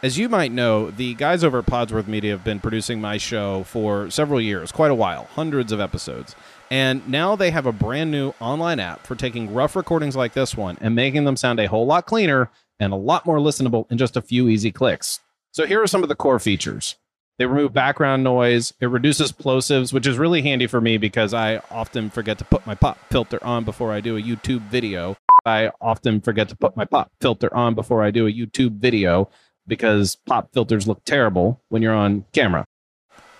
As 0.01 0.17
you 0.17 0.29
might 0.29 0.53
know, 0.53 0.91
the 0.91 1.13
guys 1.15 1.43
over 1.43 1.59
at 1.59 1.65
Podsworth 1.65 2.07
Media 2.07 2.31
have 2.31 2.45
been 2.45 2.61
producing 2.61 3.01
my 3.01 3.17
show 3.17 3.63
for 3.63 4.09
several 4.09 4.39
years, 4.39 4.71
quite 4.71 4.91
a 4.91 4.95
while, 4.95 5.25
hundreds 5.33 5.73
of 5.73 5.81
episodes. 5.81 6.33
And 6.71 7.05
now 7.05 7.35
they 7.35 7.51
have 7.51 7.65
a 7.65 7.73
brand 7.73 8.11
new 8.11 8.33
online 8.39 8.79
app 8.79 9.05
for 9.05 9.15
taking 9.15 9.53
rough 9.53 9.75
recordings 9.75 10.15
like 10.15 10.31
this 10.31 10.55
one 10.55 10.77
and 10.79 10.95
making 10.95 11.25
them 11.25 11.35
sound 11.35 11.59
a 11.59 11.67
whole 11.67 11.85
lot 11.85 12.05
cleaner 12.05 12.49
and 12.79 12.93
a 12.93 12.95
lot 12.95 13.25
more 13.25 13.39
listenable 13.39 13.91
in 13.91 13.97
just 13.97 14.15
a 14.15 14.21
few 14.21 14.47
easy 14.47 14.71
clicks. 14.71 15.19
So 15.51 15.65
here 15.65 15.83
are 15.83 15.87
some 15.87 16.01
of 16.01 16.07
the 16.07 16.15
core 16.15 16.39
features. 16.39 16.95
They 17.37 17.45
remove 17.45 17.71
background 17.71 18.23
noise. 18.23 18.73
It 18.79 18.87
reduces 18.87 19.31
plosives, 19.31 19.93
which 19.93 20.07
is 20.07 20.17
really 20.17 20.41
handy 20.41 20.65
for 20.65 20.81
me 20.81 20.97
because 20.97 21.33
I 21.35 21.61
often 21.69 22.09
forget 22.09 22.39
to 22.39 22.45
put 22.45 22.65
my 22.65 22.73
pop 22.73 22.97
filter 23.11 23.43
on 23.43 23.63
before 23.63 23.93
I 23.93 24.01
do 24.01 24.17
a 24.17 24.21
YouTube 24.21 24.61
video. 24.69 25.15
I 25.45 25.71
often 25.79 26.19
forget 26.19 26.49
to 26.49 26.55
put 26.55 26.75
my 26.75 26.85
pop 26.85 27.11
filter 27.21 27.53
on 27.55 27.75
before 27.75 28.03
I 28.03 28.09
do 28.09 28.25
a 28.25 28.31
YouTube 28.31 28.79
video 28.79 29.29
because 29.67 30.15
pop 30.15 30.51
filters 30.51 30.87
look 30.87 31.03
terrible 31.05 31.61
when 31.69 31.83
you're 31.83 31.93
on 31.93 32.25
camera. 32.33 32.65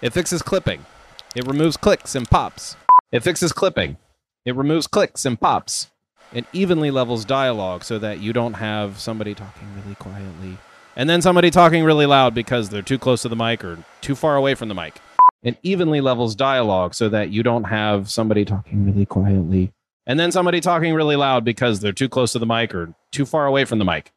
It 0.02 0.14
fixes 0.14 0.44
clipping. 0.44 0.86
It 1.36 1.48
removes 1.48 1.76
clicks 1.76 2.14
and 2.14 2.30
pops. 2.30 2.76
It 3.12 3.24
fixes 3.24 3.52
clipping. 3.52 3.98
It 4.46 4.56
removes 4.56 4.86
clicks 4.86 5.26
and 5.26 5.40
pops. 5.40 5.90
It 6.34 6.46
evenly 6.54 6.92
levels 6.92 7.26
dialogue 7.26 7.84
so 7.84 7.98
that 7.98 8.20
you 8.20 8.32
don't 8.32 8.54
have 8.54 9.00
somebody 9.00 9.34
talking 9.34 9.68
really 9.76 9.96
quietly 9.96 10.58
and 10.98 11.08
then 11.08 11.22
somebody 11.22 11.52
talking 11.52 11.86
really 11.86 12.08
loud 12.08 12.34
because 12.34 12.70
they're 12.70 12.82
too 12.82 12.98
close 12.98 13.22
to 13.22 13.30
the 13.30 13.36
mic 13.36 13.64
or 13.64 13.78
too 14.02 14.16
far 14.16 14.36
away 14.36 14.56
from 14.56 14.68
the 14.68 14.76
mic. 14.76 14.96
It 15.44 15.58
evenly 15.62 16.02
levels 16.02 16.36
dialogue 16.36 16.96
so 16.96 17.08
that 17.10 17.30
you 17.30 17.44
don't 17.44 17.66
have 17.66 18.10
somebody 18.10 18.44
talking 18.44 18.84
really 18.84 19.06
quietly 19.06 19.72
and 20.08 20.20
then 20.20 20.32
somebody 20.32 20.60
talking 20.60 20.96
really 20.96 21.16
loud 21.16 21.46
because 21.46 21.80
they're 21.80 21.92
too 21.92 22.10
close 22.10 22.32
to 22.32 22.40
the 22.40 22.48
mic 22.48 22.74
or 22.74 22.96
too 23.12 23.26
far 23.28 23.46
away 23.46 23.64
from 23.64 23.78
the 23.78 23.86
mic. 23.86 24.12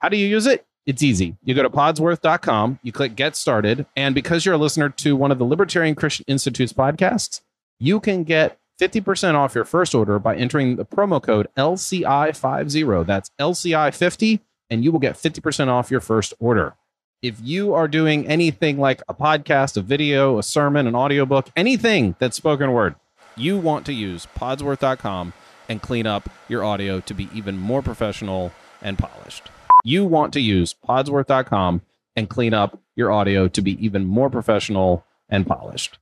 How 0.00 0.08
do 0.08 0.16
you 0.16 0.26
use 0.26 0.46
it? 0.46 0.66
It's 0.86 1.02
easy. 1.02 1.36
You 1.44 1.54
go 1.54 1.62
to 1.62 1.70
podsworth.com, 1.70 2.80
you 2.82 2.92
click 2.92 3.14
get 3.14 3.36
started, 3.36 3.86
and 3.94 4.14
because 4.14 4.44
you're 4.44 4.54
a 4.54 4.58
listener 4.58 4.88
to 4.88 5.14
one 5.14 5.30
of 5.30 5.38
the 5.38 5.44
Libertarian 5.44 5.94
Christian 5.94 6.24
Institute's 6.26 6.72
podcasts, 6.72 7.42
you 7.78 8.00
can 8.00 8.24
get 8.24 8.58
50% 8.80 9.34
off 9.34 9.54
your 9.54 9.64
first 9.64 9.94
order 9.94 10.18
by 10.18 10.34
entering 10.34 10.76
the 10.76 10.86
promo 10.86 11.22
code 11.22 11.48
LCI50. 11.56 13.06
That's 13.06 13.30
LCI50 13.38 14.40
and 14.70 14.84
you 14.84 14.92
will 14.92 14.98
get 14.98 15.16
50% 15.16 15.68
off 15.68 15.90
your 15.90 16.00
first 16.00 16.34
order. 16.38 16.74
If 17.20 17.40
you 17.42 17.74
are 17.74 17.88
doing 17.88 18.26
anything 18.26 18.78
like 18.78 19.02
a 19.08 19.14
podcast, 19.14 19.76
a 19.76 19.80
video, 19.80 20.38
a 20.38 20.42
sermon, 20.42 20.86
an 20.86 20.94
audiobook, 20.94 21.48
anything 21.56 22.14
that's 22.18 22.36
spoken 22.36 22.72
word, 22.72 22.94
you 23.36 23.56
want 23.56 23.86
to 23.86 23.92
use 23.92 24.26
podsworth.com 24.36 25.32
and 25.68 25.82
clean 25.82 26.06
up 26.06 26.30
your 26.48 26.64
audio 26.64 27.00
to 27.00 27.14
be 27.14 27.28
even 27.34 27.58
more 27.58 27.82
professional 27.82 28.52
and 28.80 28.98
polished. 28.98 29.50
You 29.84 30.04
want 30.04 30.32
to 30.34 30.40
use 30.40 30.74
podsworth.com 30.74 31.82
and 32.16 32.28
clean 32.28 32.54
up 32.54 32.80
your 32.96 33.12
audio 33.12 33.48
to 33.48 33.62
be 33.62 33.84
even 33.84 34.04
more 34.04 34.30
professional 34.30 35.04
and 35.28 35.46
polished. 35.46 35.98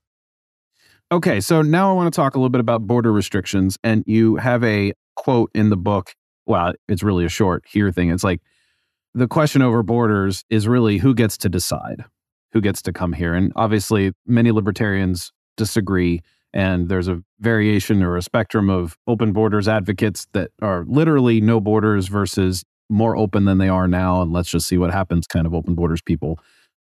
Okay, 1.12 1.40
so 1.40 1.62
now 1.62 1.90
I 1.90 1.92
want 1.94 2.12
to 2.12 2.16
talk 2.16 2.34
a 2.34 2.38
little 2.38 2.50
bit 2.50 2.60
about 2.60 2.86
border 2.86 3.12
restrictions. 3.12 3.78
And 3.84 4.02
you 4.06 4.36
have 4.36 4.64
a 4.64 4.92
quote 5.14 5.50
in 5.54 5.70
the 5.70 5.76
book. 5.76 6.14
Well, 6.46 6.72
it's 6.88 7.02
really 7.02 7.24
a 7.24 7.28
short 7.28 7.64
here 7.66 7.92
thing. 7.92 8.10
It's 8.10 8.24
like, 8.24 8.40
the 9.16 9.26
question 9.26 9.62
over 9.62 9.82
borders 9.82 10.44
is 10.50 10.68
really 10.68 10.98
who 10.98 11.14
gets 11.14 11.36
to 11.38 11.48
decide 11.48 12.04
who 12.52 12.60
gets 12.62 12.80
to 12.82 12.92
come 12.92 13.12
here. 13.12 13.34
And 13.34 13.52
obviously, 13.54 14.12
many 14.26 14.50
libertarians 14.50 15.30
disagree. 15.56 16.22
And 16.54 16.88
there's 16.88 17.08
a 17.08 17.22
variation 17.38 18.02
or 18.02 18.16
a 18.16 18.22
spectrum 18.22 18.70
of 18.70 18.96
open 19.06 19.32
borders 19.32 19.68
advocates 19.68 20.26
that 20.32 20.52
are 20.62 20.84
literally 20.88 21.40
no 21.40 21.60
borders 21.60 22.08
versus 22.08 22.64
more 22.88 23.14
open 23.14 23.44
than 23.44 23.58
they 23.58 23.68
are 23.68 23.86
now. 23.86 24.22
And 24.22 24.32
let's 24.32 24.48
just 24.48 24.66
see 24.66 24.78
what 24.78 24.90
happens 24.90 25.26
kind 25.26 25.46
of 25.46 25.54
open 25.54 25.74
borders 25.74 26.00
people. 26.00 26.38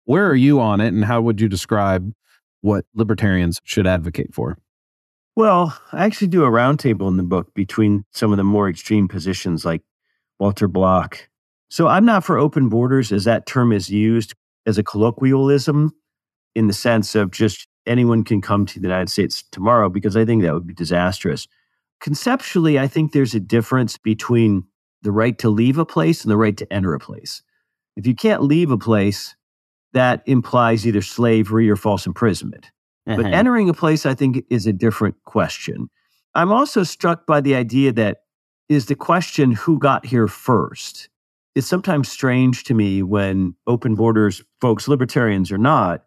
Where 0.06 0.28
are 0.28 0.36
you 0.36 0.60
on 0.60 0.80
it? 0.80 0.94
And 0.94 1.06
how 1.06 1.22
would 1.22 1.42
you 1.42 1.48
describe 1.48 2.14
what 2.62 2.86
libertarians 2.94 3.60
should 3.64 3.88
advocate 3.88 4.34
for? 4.34 4.58
Well, 5.36 5.76
I 5.92 6.06
actually 6.06 6.28
do 6.28 6.44
a 6.44 6.50
roundtable 6.50 7.08
in 7.08 7.18
the 7.18 7.24
book 7.24 7.52
between 7.56 8.06
some 8.12 8.32
of 8.32 8.38
the 8.38 8.44
more 8.44 8.70
extreme 8.70 9.08
positions 9.08 9.66
like 9.66 9.82
Walter 10.40 10.68
Block 10.68 11.30
so 11.74 11.88
I'm 11.88 12.06
not 12.06 12.24
for 12.24 12.38
open 12.38 12.70
borders 12.70 13.12
as 13.12 13.24
that 13.24 13.48
term 13.48 13.72
is 13.72 13.90
used 13.90 14.36
as 14.68 14.78
a 14.78 14.84
colloquialism 14.84 15.92
in 16.54 16.68
the 16.68 16.74
sense 16.74 17.16
of 17.16 17.32
just 17.32 17.68
anyone 17.88 18.24
can 18.24 18.42
come 18.42 18.68
to 18.68 18.80
the 18.80 18.86
United 18.86 19.10
States 19.10 19.44
tomorrow, 19.52 19.90
because 19.90 20.16
I 20.16 20.24
think 20.24 20.44
that 20.44 20.54
would 20.54 20.68
be 20.68 20.76
disastrous. 20.76 21.48
Conceptually, 22.00 22.78
I 22.78 22.88
think 22.88 23.12
there's 23.12 23.34
a 23.34 23.40
difference 23.40 23.98
between 23.98 24.66
the 25.02 25.12
right 25.12 25.36
to 25.40 25.50
leave 25.50 25.80
a 25.80 25.86
place 25.86 26.24
and 26.24 26.30
the 26.30 26.38
right 26.38 26.56
to 26.58 26.72
enter 26.72 26.94
a 26.94 27.00
place. 27.00 27.42
If 27.98 28.06
you 28.06 28.14
can't 28.14 28.44
leave 28.44 28.70
a 28.70 28.78
place, 28.78 29.36
that 29.94 30.22
implies 30.28 30.86
either 30.86 31.02
slavery 31.02 31.72
or 31.72 31.76
false 31.76 32.06
imprisonment. 32.06 32.70
But 33.08 33.26
Mhm. 33.26 33.34
entering 33.34 33.68
a 33.68 33.74
place, 33.74 34.06
I 34.06 34.14
think, 34.14 34.46
is 34.52 34.68
a 34.68 34.74
different 34.74 35.16
question. 35.24 35.90
I'm 36.36 36.52
also 36.52 36.84
struck 36.84 37.26
by 37.26 37.42
the 37.42 37.56
idea 37.56 37.92
that 37.94 38.20
is 38.70 38.86
the 38.86 38.96
question 38.96 39.54
who 39.54 39.80
got 39.80 40.06
here 40.06 40.28
first? 40.28 41.10
It's 41.56 41.68
sometimes 41.68 42.10
strange 42.10 42.64
to 42.66 42.74
me 42.74 43.04
when 43.04 43.56
open 43.68 43.96
borders 43.96 44.42
folks, 44.60 44.88
libertarians 44.88 45.52
or 45.52 45.58
not, 45.58 46.04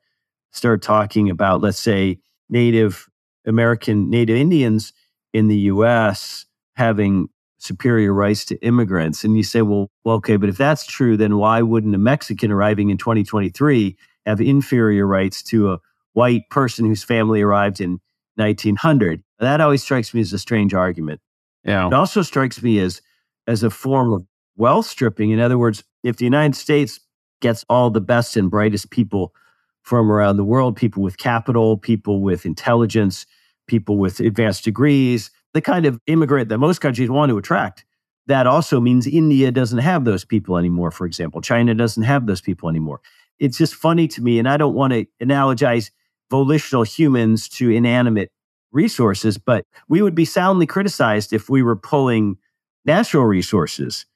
start 0.53 0.83
talking 0.83 1.31
about, 1.31 1.61
let's 1.61 1.79
say, 1.79 2.19
Native 2.49 3.09
American, 3.47 4.11
Native 4.11 4.37
Indians 4.37 4.93
in 5.33 5.49
the 5.49 5.59
US 5.59 6.47
having 6.75 7.29
superior 7.59 8.13
rights 8.13 8.45
to 8.47 8.57
immigrants. 8.65 9.25
And 9.25 9.37
you 9.37 9.43
say, 9.43 9.63
well, 9.63 9.91
well, 10.05 10.17
okay, 10.17 10.37
but 10.37 10.49
if 10.49 10.57
that's 10.57 10.87
true, 10.87 11.17
then 11.17 11.37
why 11.37 11.63
wouldn't 11.63 11.95
a 11.95 11.99
Mexican 11.99 12.51
arriving 12.51 12.91
in 12.91 12.99
2023 12.99 13.97
have 14.25 14.41
inferior 14.41 15.07
rights 15.07 15.43
to 15.45 15.73
a 15.73 15.79
white 16.13 16.49
person 16.51 16.87
whose 16.87 17.05
family 17.05 17.43
arrived 17.43 17.81
in 17.81 18.01
1900? 18.37 19.23
That 19.39 19.61
always 19.61 19.83
strikes 19.83 20.13
me 20.13 20.21
as 20.21 20.33
a 20.33 20.39
strange 20.39 20.75
argument. 20.75 21.21
Yeah. 21.65 21.87
It 21.87 21.93
also 21.93 22.23
strikes 22.23 22.63
me 22.63 22.79
as 22.79 23.01
as 23.49 23.63
a 23.63 23.71
form 23.71 24.13
of 24.13 24.27
wealth 24.57 24.87
stripping. 24.87 25.31
In 25.31 25.41
other 25.41 25.59
words, 25.59 25.85
if 26.03 26.17
the 26.17 26.25
United 26.25 26.57
States 26.57 27.01
gets 27.41 27.65
all 27.69 27.91
the 27.91 28.01
best 28.01 28.37
and 28.37 28.51
brightest 28.51 28.91
people 28.91 29.35
from 29.83 30.11
around 30.11 30.37
the 30.37 30.45
world, 30.45 30.77
people 30.77 31.03
with 31.03 31.19
capital, 31.19 31.77
people 31.77 32.21
with 32.21 32.45
intelligence, 32.47 33.27
people 33.67 33.99
with 33.99 34.21
advanced 34.21 34.65
degrees, 34.65 35.31
the 35.55 35.61
kind 35.61 35.87
of 35.87 36.01
immigrant 36.07 36.49
that 36.49 36.59
most 36.59 36.81
countries 36.81 37.11
want 37.11 37.31
to 37.31 37.39
attract. 37.39 37.85
That 38.27 38.47
also 38.47 38.81
means 38.81 39.07
India 39.07 39.53
doesn't 39.53 39.79
have 39.79 40.05
those 40.05 40.25
people 40.25 40.57
anymore, 40.57 40.91
for 40.91 41.07
example. 41.07 41.41
China 41.41 41.75
doesn't 41.75 42.03
have 42.03 42.27
those 42.27 42.41
people 42.41 42.69
anymore. 42.69 43.01
It's 43.39 43.59
just 43.59 43.75
funny 43.75 44.09
to 44.09 44.23
me, 44.23 44.39
and 44.39 44.49
I 44.49 44.57
don't 44.57 44.75
want 44.75 44.93
to 44.93 45.07
analogize 45.23 45.91
volitional 46.31 46.83
humans 46.83 47.49
to 47.51 47.71
inanimate 47.71 48.31
resources, 48.73 49.39
but 49.39 49.65
we 49.89 50.03
would 50.03 50.15
be 50.15 50.25
soundly 50.25 50.67
criticized 50.67 51.33
if 51.33 51.49
we 51.49 51.63
were 51.63 51.77
pulling 51.77 52.37
natural 52.85 53.25
resources 53.25 54.07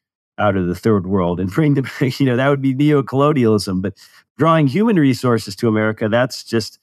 out 0.40 0.56
of 0.56 0.66
the 0.66 0.74
third 0.74 1.06
world 1.06 1.38
and 1.38 1.50
bring 1.50 1.74
them, 1.74 1.86
you 2.00 2.26
know, 2.26 2.36
that 2.36 2.48
would 2.48 2.62
be 2.62 2.74
neo-colonialism. 2.74 3.80
But 3.80 3.94
drawing 4.38 4.66
human 4.66 4.96
resources 4.96 5.54
to 5.56 5.68
America, 5.68 6.08
that's 6.08 6.42
just 6.42 6.78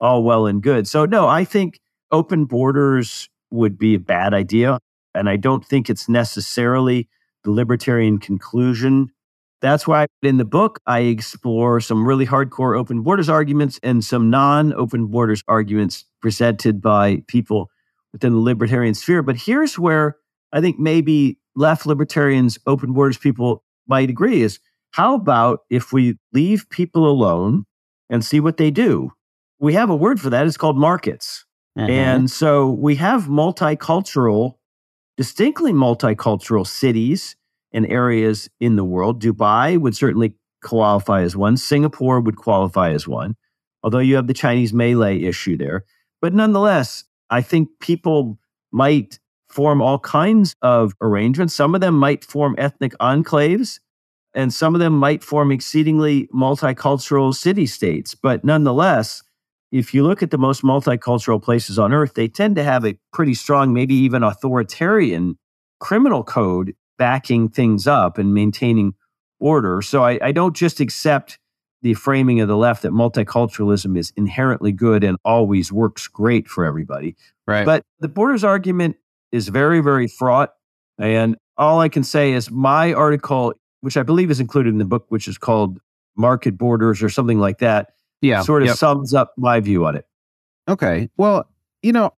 all 0.00 0.22
well 0.22 0.46
and 0.46 0.62
good. 0.62 0.86
So, 0.86 1.06
no, 1.06 1.26
I 1.26 1.44
think 1.44 1.80
open 2.12 2.44
borders 2.44 3.28
would 3.50 3.78
be 3.78 3.94
a 3.94 3.98
bad 3.98 4.34
idea. 4.34 4.78
And 5.14 5.28
I 5.28 5.36
don't 5.36 5.64
think 5.64 5.90
it's 5.90 6.08
necessarily 6.08 7.08
the 7.44 7.50
libertarian 7.50 8.18
conclusion. 8.18 9.10
That's 9.60 9.88
why 9.88 10.06
in 10.22 10.36
the 10.36 10.44
book, 10.44 10.80
I 10.86 11.00
explore 11.00 11.80
some 11.80 12.06
really 12.06 12.26
hardcore 12.26 12.78
open 12.78 13.02
borders 13.02 13.28
arguments 13.28 13.80
and 13.82 14.04
some 14.04 14.30
non 14.30 14.72
open 14.74 15.06
borders 15.06 15.42
arguments 15.48 16.04
presented 16.20 16.80
by 16.80 17.22
people 17.26 17.70
within 18.12 18.32
the 18.32 18.38
libertarian 18.38 18.94
sphere. 18.94 19.22
But 19.22 19.36
here's 19.36 19.78
where 19.78 20.16
I 20.52 20.60
think 20.60 20.78
maybe 20.78 21.38
left 21.58 21.86
libertarians, 21.86 22.58
open 22.66 22.92
borders 22.92 23.18
people 23.18 23.64
might 23.86 24.08
agree 24.08 24.42
is 24.42 24.60
how 24.92 25.14
about 25.14 25.60
if 25.70 25.92
we 25.92 26.16
leave 26.32 26.68
people 26.70 27.08
alone 27.08 27.64
and 28.08 28.24
see 28.24 28.40
what 28.40 28.56
they 28.56 28.70
do? 28.70 29.12
We 29.58 29.74
have 29.74 29.90
a 29.90 29.96
word 29.96 30.20
for 30.20 30.30
that. 30.30 30.46
It's 30.46 30.56
called 30.56 30.78
markets. 30.78 31.44
Mm-hmm. 31.76 31.90
And 31.90 32.30
so 32.30 32.70
we 32.70 32.94
have 32.96 33.24
multicultural, 33.24 34.54
distinctly 35.16 35.72
multicultural 35.72 36.66
cities 36.66 37.36
and 37.72 37.86
areas 37.86 38.48
in 38.60 38.76
the 38.76 38.84
world. 38.84 39.22
Dubai 39.22 39.78
would 39.78 39.96
certainly 39.96 40.34
qualify 40.62 41.22
as 41.22 41.36
one. 41.36 41.56
Singapore 41.56 42.20
would 42.20 42.36
qualify 42.36 42.90
as 42.90 43.06
one, 43.06 43.36
although 43.82 43.98
you 43.98 44.16
have 44.16 44.26
the 44.26 44.34
Chinese 44.34 44.72
Malay 44.72 45.22
issue 45.22 45.56
there. 45.56 45.84
But 46.20 46.34
nonetheless, 46.34 47.04
I 47.30 47.42
think 47.42 47.68
people 47.80 48.38
might 48.72 49.18
form 49.48 49.80
all 49.80 49.98
kinds 49.98 50.54
of 50.62 50.94
arrangements. 51.00 51.54
Some 51.54 51.74
of 51.74 51.80
them 51.80 51.98
might 51.98 52.24
form 52.24 52.54
ethnic 52.58 52.92
enclaves, 53.00 53.80
and 54.34 54.52
some 54.52 54.74
of 54.74 54.80
them 54.80 54.96
might 54.96 55.24
form 55.24 55.50
exceedingly 55.50 56.28
multicultural 56.28 57.34
city 57.34 57.66
states. 57.66 58.14
But 58.14 58.44
nonetheless, 58.44 59.22
if 59.72 59.92
you 59.92 60.02
look 60.02 60.22
at 60.22 60.30
the 60.30 60.38
most 60.38 60.62
multicultural 60.62 61.42
places 61.42 61.78
on 61.78 61.92
earth, 61.92 62.14
they 62.14 62.28
tend 62.28 62.56
to 62.56 62.62
have 62.62 62.84
a 62.84 62.98
pretty 63.12 63.34
strong, 63.34 63.72
maybe 63.72 63.94
even 63.94 64.22
authoritarian 64.22 65.38
criminal 65.80 66.24
code 66.24 66.74
backing 66.98 67.48
things 67.48 67.86
up 67.86 68.18
and 68.18 68.34
maintaining 68.34 68.94
order. 69.40 69.80
So 69.82 70.04
I, 70.04 70.18
I 70.22 70.32
don't 70.32 70.56
just 70.56 70.80
accept 70.80 71.38
the 71.82 71.94
framing 71.94 72.40
of 72.40 72.48
the 72.48 72.56
left 72.56 72.82
that 72.82 72.92
multiculturalism 72.92 73.96
is 73.96 74.12
inherently 74.16 74.72
good 74.72 75.04
and 75.04 75.16
always 75.24 75.70
works 75.70 76.08
great 76.08 76.48
for 76.48 76.64
everybody. 76.64 77.14
Right. 77.46 77.64
But 77.64 77.84
the 78.00 78.08
borders 78.08 78.42
argument 78.42 78.96
is 79.32 79.48
very, 79.48 79.80
very 79.80 80.08
fraught. 80.08 80.50
And 80.98 81.36
all 81.56 81.80
I 81.80 81.88
can 81.88 82.04
say 82.04 82.32
is 82.32 82.50
my 82.50 82.92
article, 82.92 83.54
which 83.80 83.96
I 83.96 84.02
believe 84.02 84.30
is 84.30 84.40
included 84.40 84.70
in 84.70 84.78
the 84.78 84.84
book, 84.84 85.06
which 85.08 85.28
is 85.28 85.38
called 85.38 85.78
Market 86.16 86.58
Borders 86.58 87.02
or 87.02 87.08
something 87.08 87.38
like 87.38 87.58
that, 87.58 87.90
yeah, 88.20 88.42
sort 88.42 88.62
of 88.62 88.68
yep. 88.68 88.76
sums 88.76 89.14
up 89.14 89.32
my 89.36 89.60
view 89.60 89.86
on 89.86 89.96
it. 89.96 90.04
Okay. 90.68 91.08
Well, 91.16 91.48
you 91.82 91.92
know, 91.92 92.12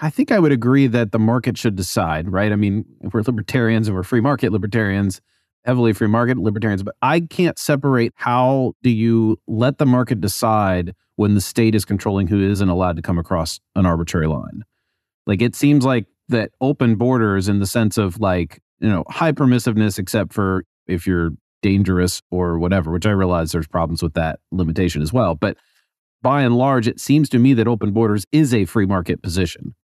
I 0.00 0.10
think 0.10 0.30
I 0.30 0.38
would 0.38 0.52
agree 0.52 0.86
that 0.86 1.12
the 1.12 1.18
market 1.18 1.58
should 1.58 1.76
decide, 1.76 2.30
right? 2.30 2.52
I 2.52 2.56
mean, 2.56 2.84
if 3.00 3.12
we're 3.12 3.22
libertarians 3.22 3.88
and 3.88 3.96
we're 3.96 4.02
free 4.02 4.20
market 4.20 4.52
libertarians, 4.52 5.20
heavily 5.64 5.92
free 5.92 6.06
market 6.06 6.38
libertarians, 6.38 6.82
but 6.82 6.94
I 7.02 7.20
can't 7.20 7.58
separate 7.58 8.12
how 8.14 8.74
do 8.82 8.90
you 8.90 9.38
let 9.46 9.78
the 9.78 9.86
market 9.86 10.20
decide 10.20 10.94
when 11.16 11.34
the 11.34 11.40
state 11.40 11.74
is 11.74 11.84
controlling 11.84 12.28
who 12.28 12.40
isn't 12.40 12.68
allowed 12.68 12.96
to 12.96 13.02
come 13.02 13.18
across 13.18 13.58
an 13.74 13.84
arbitrary 13.84 14.28
line. 14.28 14.62
Like 15.26 15.42
it 15.42 15.56
seems 15.56 15.84
like 15.84 16.06
that 16.28 16.50
open 16.60 16.96
borders 16.96 17.48
in 17.48 17.58
the 17.58 17.66
sense 17.66 17.98
of 17.98 18.20
like, 18.20 18.60
you 18.80 18.88
know, 18.88 19.04
high 19.08 19.32
permissiveness 19.32 19.98
except 19.98 20.32
for 20.32 20.64
if 20.86 21.06
you're 21.06 21.30
dangerous 21.62 22.22
or 22.30 22.58
whatever, 22.58 22.90
which 22.90 23.06
I 23.06 23.10
realize 23.10 23.52
there's 23.52 23.66
problems 23.66 24.02
with 24.02 24.14
that 24.14 24.40
limitation 24.52 25.02
as 25.02 25.12
well, 25.12 25.34
but 25.34 25.56
by 26.22 26.42
and 26.42 26.56
large, 26.56 26.88
it 26.88 27.00
seems 27.00 27.28
to 27.30 27.38
me 27.38 27.54
that 27.54 27.68
open 27.68 27.92
borders 27.92 28.26
is 28.32 28.52
a 28.52 28.64
free 28.64 28.86
market 28.86 29.22
position. 29.22 29.74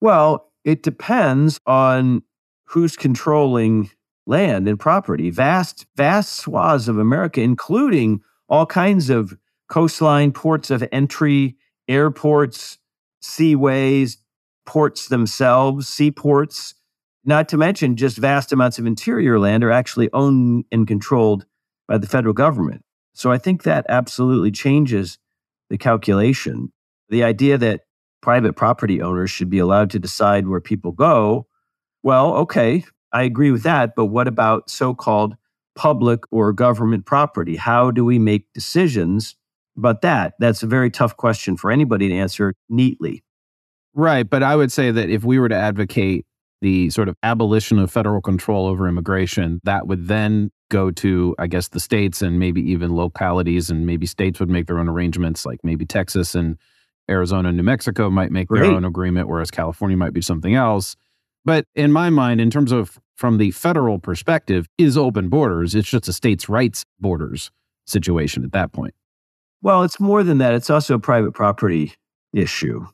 Well, 0.00 0.52
it 0.64 0.82
depends 0.82 1.60
on 1.66 2.22
who's 2.64 2.96
controlling 2.96 3.90
land 4.26 4.66
and 4.68 4.80
property. 4.80 5.30
Vast, 5.30 5.86
vast 5.96 6.36
swaths 6.36 6.88
of 6.88 6.98
America, 6.98 7.40
including 7.40 8.20
all 8.48 8.66
kinds 8.66 9.10
of 9.10 9.36
coastline 9.68 10.32
ports 10.32 10.70
of 10.70 10.86
entry, 10.92 11.56
airports, 11.88 12.78
seaways, 13.22 14.16
ports 14.66 15.08
themselves, 15.08 15.88
seaports, 15.88 16.74
not 17.24 17.48
to 17.48 17.56
mention 17.56 17.96
just 17.96 18.18
vast 18.18 18.52
amounts 18.52 18.78
of 18.78 18.86
interior 18.86 19.38
land 19.38 19.64
are 19.64 19.70
actually 19.70 20.10
owned 20.12 20.64
and 20.70 20.86
controlled 20.86 21.46
by 21.88 21.98
the 21.98 22.06
federal 22.06 22.34
government. 22.34 22.82
So 23.14 23.30
I 23.30 23.38
think 23.38 23.62
that 23.62 23.86
absolutely 23.88 24.50
changes 24.50 25.18
the 25.70 25.78
calculation. 25.78 26.72
The 27.08 27.24
idea 27.24 27.56
that 27.58 27.82
private 28.20 28.54
property 28.54 29.00
owners 29.00 29.30
should 29.30 29.50
be 29.50 29.58
allowed 29.58 29.90
to 29.90 29.98
decide 29.98 30.48
where 30.48 30.60
people 30.60 30.92
go, 30.92 31.46
well, 32.02 32.34
okay, 32.34 32.84
I 33.12 33.22
agree 33.22 33.50
with 33.50 33.62
that. 33.62 33.94
But 33.94 34.06
what 34.06 34.28
about 34.28 34.68
so 34.68 34.94
called 34.94 35.36
public 35.74 36.20
or 36.30 36.52
government 36.52 37.06
property? 37.06 37.56
How 37.56 37.90
do 37.90 38.04
we 38.04 38.18
make 38.18 38.52
decisions 38.52 39.36
about 39.76 40.02
that? 40.02 40.34
That's 40.38 40.62
a 40.62 40.66
very 40.66 40.90
tough 40.90 41.16
question 41.16 41.56
for 41.56 41.70
anybody 41.70 42.08
to 42.08 42.14
answer 42.14 42.54
neatly. 42.68 43.22
Right. 43.94 44.28
But 44.28 44.42
I 44.42 44.56
would 44.56 44.72
say 44.72 44.90
that 44.90 45.08
if 45.08 45.24
we 45.24 45.38
were 45.38 45.48
to 45.48 45.56
advocate 45.56 46.26
the 46.60 46.90
sort 46.90 47.08
of 47.08 47.16
abolition 47.22 47.78
of 47.78 47.90
federal 47.90 48.20
control 48.20 48.66
over 48.66 48.88
immigration, 48.88 49.60
that 49.64 49.86
would 49.86 50.08
then 50.08 50.50
go 50.70 50.90
to, 50.90 51.34
I 51.38 51.46
guess, 51.46 51.68
the 51.68 51.80
states 51.80 52.22
and 52.22 52.38
maybe 52.38 52.60
even 52.70 52.96
localities, 52.96 53.70
and 53.70 53.86
maybe 53.86 54.06
states 54.06 54.40
would 54.40 54.48
make 54.48 54.66
their 54.66 54.78
own 54.78 54.88
arrangements, 54.88 55.44
like 55.44 55.60
maybe 55.62 55.84
Texas 55.84 56.34
and 56.34 56.56
Arizona 57.08 57.48
and 57.48 57.56
New 57.58 57.62
Mexico 57.62 58.08
might 58.08 58.32
make 58.32 58.48
their 58.48 58.64
own 58.64 58.84
agreement, 58.84 59.28
whereas 59.28 59.50
California 59.50 59.96
might 59.96 60.14
be 60.14 60.22
something 60.22 60.54
else. 60.54 60.96
But 61.44 61.66
in 61.74 61.92
my 61.92 62.08
mind, 62.08 62.40
in 62.40 62.50
terms 62.50 62.72
of 62.72 62.98
from 63.14 63.36
the 63.36 63.50
federal 63.50 63.98
perspective, 63.98 64.66
is 64.78 64.96
open 64.96 65.28
borders. 65.28 65.74
It's 65.74 65.88
just 65.88 66.08
a 66.08 66.12
states' 66.12 66.48
rights 66.48 66.84
borders 66.98 67.50
situation 67.86 68.42
at 68.42 68.52
that 68.52 68.72
point. 68.72 68.94
Well, 69.60 69.82
it's 69.82 70.00
more 70.00 70.22
than 70.22 70.38
that. 70.38 70.54
It's 70.54 70.70
also 70.70 70.94
a 70.94 70.98
private 70.98 71.32
property 71.32 71.92
issue. 72.32 72.86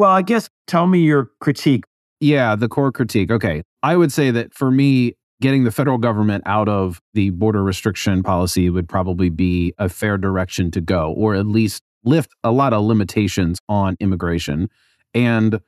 Well, 0.00 0.12
I 0.12 0.22
guess 0.22 0.48
tell 0.66 0.86
me 0.86 1.00
your 1.00 1.28
critique. 1.42 1.84
Yeah, 2.20 2.56
the 2.56 2.68
core 2.68 2.90
critique. 2.90 3.30
Okay. 3.30 3.62
I 3.82 3.98
would 3.98 4.10
say 4.10 4.30
that 4.30 4.54
for 4.54 4.70
me, 4.70 5.12
getting 5.42 5.64
the 5.64 5.70
federal 5.70 5.98
government 5.98 6.42
out 6.46 6.70
of 6.70 7.02
the 7.12 7.28
border 7.28 7.62
restriction 7.62 8.22
policy 8.22 8.70
would 8.70 8.88
probably 8.88 9.28
be 9.28 9.74
a 9.76 9.90
fair 9.90 10.16
direction 10.16 10.70
to 10.70 10.80
go, 10.80 11.12
or 11.12 11.34
at 11.34 11.44
least 11.44 11.82
lift 12.02 12.30
a 12.42 12.50
lot 12.50 12.72
of 12.72 12.82
limitations 12.82 13.58
on 13.68 13.98
immigration 14.00 14.70
and 15.12 15.60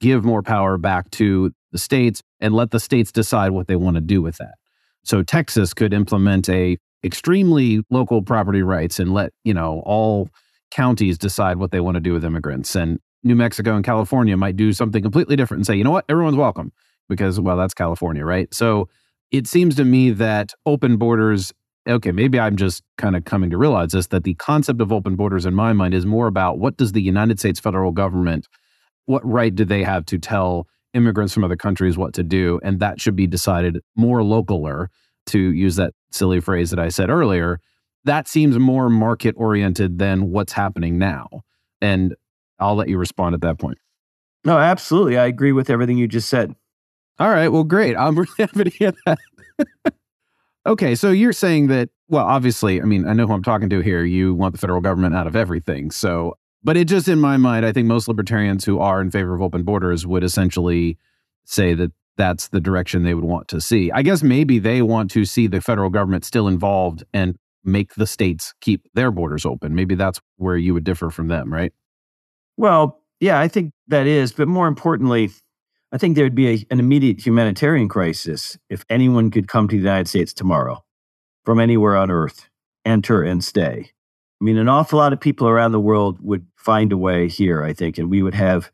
give 0.00 0.24
more 0.24 0.44
power 0.44 0.78
back 0.78 1.10
to 1.10 1.50
the 1.72 1.78
states 1.78 2.22
and 2.38 2.54
let 2.54 2.70
the 2.70 2.78
states 2.78 3.10
decide 3.10 3.50
what 3.50 3.66
they 3.66 3.74
want 3.74 3.96
to 3.96 4.00
do 4.00 4.22
with 4.22 4.36
that. 4.36 4.54
So 5.02 5.24
Texas 5.24 5.74
could 5.74 5.92
implement 5.92 6.48
a 6.48 6.78
extremely 7.02 7.82
local 7.90 8.22
property 8.22 8.62
rights 8.62 9.00
and 9.00 9.12
let, 9.12 9.32
you 9.42 9.52
know, 9.52 9.82
all 9.84 10.28
counties 10.70 11.18
decide 11.18 11.56
what 11.56 11.72
they 11.72 11.80
want 11.80 11.96
to 11.96 12.00
do 12.00 12.12
with 12.12 12.24
immigrants 12.24 12.76
and 12.76 13.00
New 13.22 13.36
Mexico 13.36 13.74
and 13.74 13.84
California 13.84 14.36
might 14.36 14.56
do 14.56 14.72
something 14.72 15.02
completely 15.02 15.36
different 15.36 15.60
and 15.60 15.66
say, 15.66 15.76
you 15.76 15.84
know 15.84 15.90
what, 15.90 16.04
everyone's 16.08 16.36
welcome. 16.36 16.72
Because 17.08 17.40
well 17.40 17.56
that's 17.56 17.74
California, 17.74 18.24
right? 18.24 18.52
So 18.54 18.88
it 19.30 19.46
seems 19.46 19.74
to 19.76 19.84
me 19.84 20.10
that 20.10 20.52
open 20.66 20.96
borders 20.96 21.52
okay 21.88 22.12
maybe 22.12 22.38
i'm 22.38 22.56
just 22.56 22.82
kind 22.98 23.16
of 23.16 23.24
coming 23.24 23.48
to 23.48 23.56
realize 23.56 23.92
this 23.92 24.08
that 24.08 24.22
the 24.22 24.34
concept 24.34 24.82
of 24.82 24.92
open 24.92 25.16
borders 25.16 25.46
in 25.46 25.54
my 25.54 25.72
mind 25.72 25.94
is 25.94 26.04
more 26.04 26.26
about 26.26 26.58
what 26.58 26.76
does 26.76 26.92
the 26.92 27.00
united 27.00 27.38
states 27.38 27.58
federal 27.58 27.90
government 27.90 28.46
what 29.06 29.24
right 29.26 29.54
do 29.54 29.64
they 29.64 29.82
have 29.82 30.04
to 30.04 30.18
tell 30.18 30.66
immigrants 30.94 31.32
from 31.32 31.44
other 31.44 31.56
countries 31.56 31.96
what 31.96 32.14
to 32.14 32.22
do? 32.22 32.60
And 32.62 32.80
that 32.80 33.00
should 33.00 33.16
be 33.16 33.26
decided 33.26 33.80
more 33.96 34.20
localer 34.20 34.86
to 35.26 35.38
use 35.38 35.76
that 35.76 35.92
silly 36.10 36.40
phrase 36.40 36.70
that 36.70 36.78
i 36.78 36.88
said 36.88 37.10
earlier. 37.10 37.60
That 38.04 38.26
seems 38.26 38.58
more 38.58 38.88
market 38.88 39.34
oriented 39.36 39.98
than 39.98 40.30
what's 40.30 40.52
happening 40.52 40.98
now. 40.98 41.28
And 41.82 42.14
i'll 42.60 42.76
let 42.76 42.88
you 42.88 42.98
respond 42.98 43.34
at 43.34 43.40
that 43.40 43.58
point 43.58 43.78
no 44.44 44.56
absolutely 44.58 45.18
i 45.18 45.26
agree 45.26 45.52
with 45.52 45.70
everything 45.70 45.98
you 45.98 46.06
just 46.06 46.28
said 46.28 46.54
all 47.20 47.28
right. 47.28 47.48
Well, 47.48 47.64
great. 47.64 47.96
I'm 47.96 48.14
really 48.18 48.32
happy 48.38 48.64
to 48.64 48.70
hear 48.70 48.92
that. 49.04 49.18
okay. 50.66 50.94
So 50.94 51.10
you're 51.10 51.34
saying 51.34 51.66
that, 51.68 51.90
well, 52.08 52.24
obviously, 52.24 52.80
I 52.80 52.86
mean, 52.86 53.06
I 53.06 53.12
know 53.12 53.26
who 53.26 53.34
I'm 53.34 53.42
talking 53.42 53.68
to 53.68 53.80
here. 53.80 54.02
You 54.04 54.34
want 54.34 54.54
the 54.54 54.58
federal 54.58 54.80
government 54.80 55.14
out 55.14 55.26
of 55.26 55.36
everything. 55.36 55.90
So, 55.90 56.38
but 56.64 56.78
it 56.78 56.86
just 56.86 57.08
in 57.08 57.20
my 57.20 57.36
mind, 57.36 57.66
I 57.66 57.72
think 57.72 57.86
most 57.86 58.08
libertarians 58.08 58.64
who 58.64 58.80
are 58.80 59.02
in 59.02 59.10
favor 59.10 59.34
of 59.34 59.42
open 59.42 59.64
borders 59.64 60.06
would 60.06 60.24
essentially 60.24 60.96
say 61.44 61.74
that 61.74 61.92
that's 62.16 62.48
the 62.48 62.60
direction 62.60 63.02
they 63.02 63.14
would 63.14 63.24
want 63.24 63.48
to 63.48 63.60
see. 63.60 63.90
I 63.92 64.02
guess 64.02 64.22
maybe 64.22 64.58
they 64.58 64.80
want 64.80 65.10
to 65.12 65.24
see 65.26 65.46
the 65.46 65.60
federal 65.60 65.90
government 65.90 66.24
still 66.24 66.48
involved 66.48 67.04
and 67.12 67.36
make 67.64 67.94
the 67.94 68.06
states 68.06 68.54
keep 68.62 68.82
their 68.94 69.10
borders 69.10 69.44
open. 69.44 69.74
Maybe 69.74 69.94
that's 69.94 70.20
where 70.36 70.56
you 70.56 70.72
would 70.72 70.84
differ 70.84 71.10
from 71.10 71.28
them, 71.28 71.52
right? 71.52 71.72
Well, 72.56 73.00
yeah, 73.20 73.38
I 73.38 73.48
think 73.48 73.72
that 73.88 74.06
is. 74.06 74.32
But 74.32 74.48
more 74.48 74.66
importantly, 74.68 75.30
I 75.92 75.98
think 75.98 76.14
there 76.14 76.24
would 76.24 76.34
be 76.34 76.48
a, 76.48 76.66
an 76.70 76.80
immediate 76.80 77.24
humanitarian 77.24 77.88
crisis 77.88 78.58
if 78.68 78.84
anyone 78.88 79.30
could 79.30 79.48
come 79.48 79.68
to 79.68 79.76
the 79.76 79.82
United 79.82 80.08
States 80.08 80.32
tomorrow 80.32 80.84
from 81.44 81.58
anywhere 81.58 81.96
on 81.96 82.10
earth, 82.10 82.48
enter 82.84 83.22
and 83.22 83.42
stay. 83.42 83.90
I 84.40 84.44
mean, 84.44 84.56
an 84.56 84.68
awful 84.68 84.98
lot 84.98 85.12
of 85.12 85.20
people 85.20 85.48
around 85.48 85.72
the 85.72 85.80
world 85.80 86.18
would 86.22 86.46
find 86.56 86.92
a 86.92 86.96
way 86.96 87.28
here, 87.28 87.62
I 87.62 87.72
think, 87.72 87.98
and 87.98 88.10
we 88.10 88.22
would 88.22 88.34
have 88.34 88.70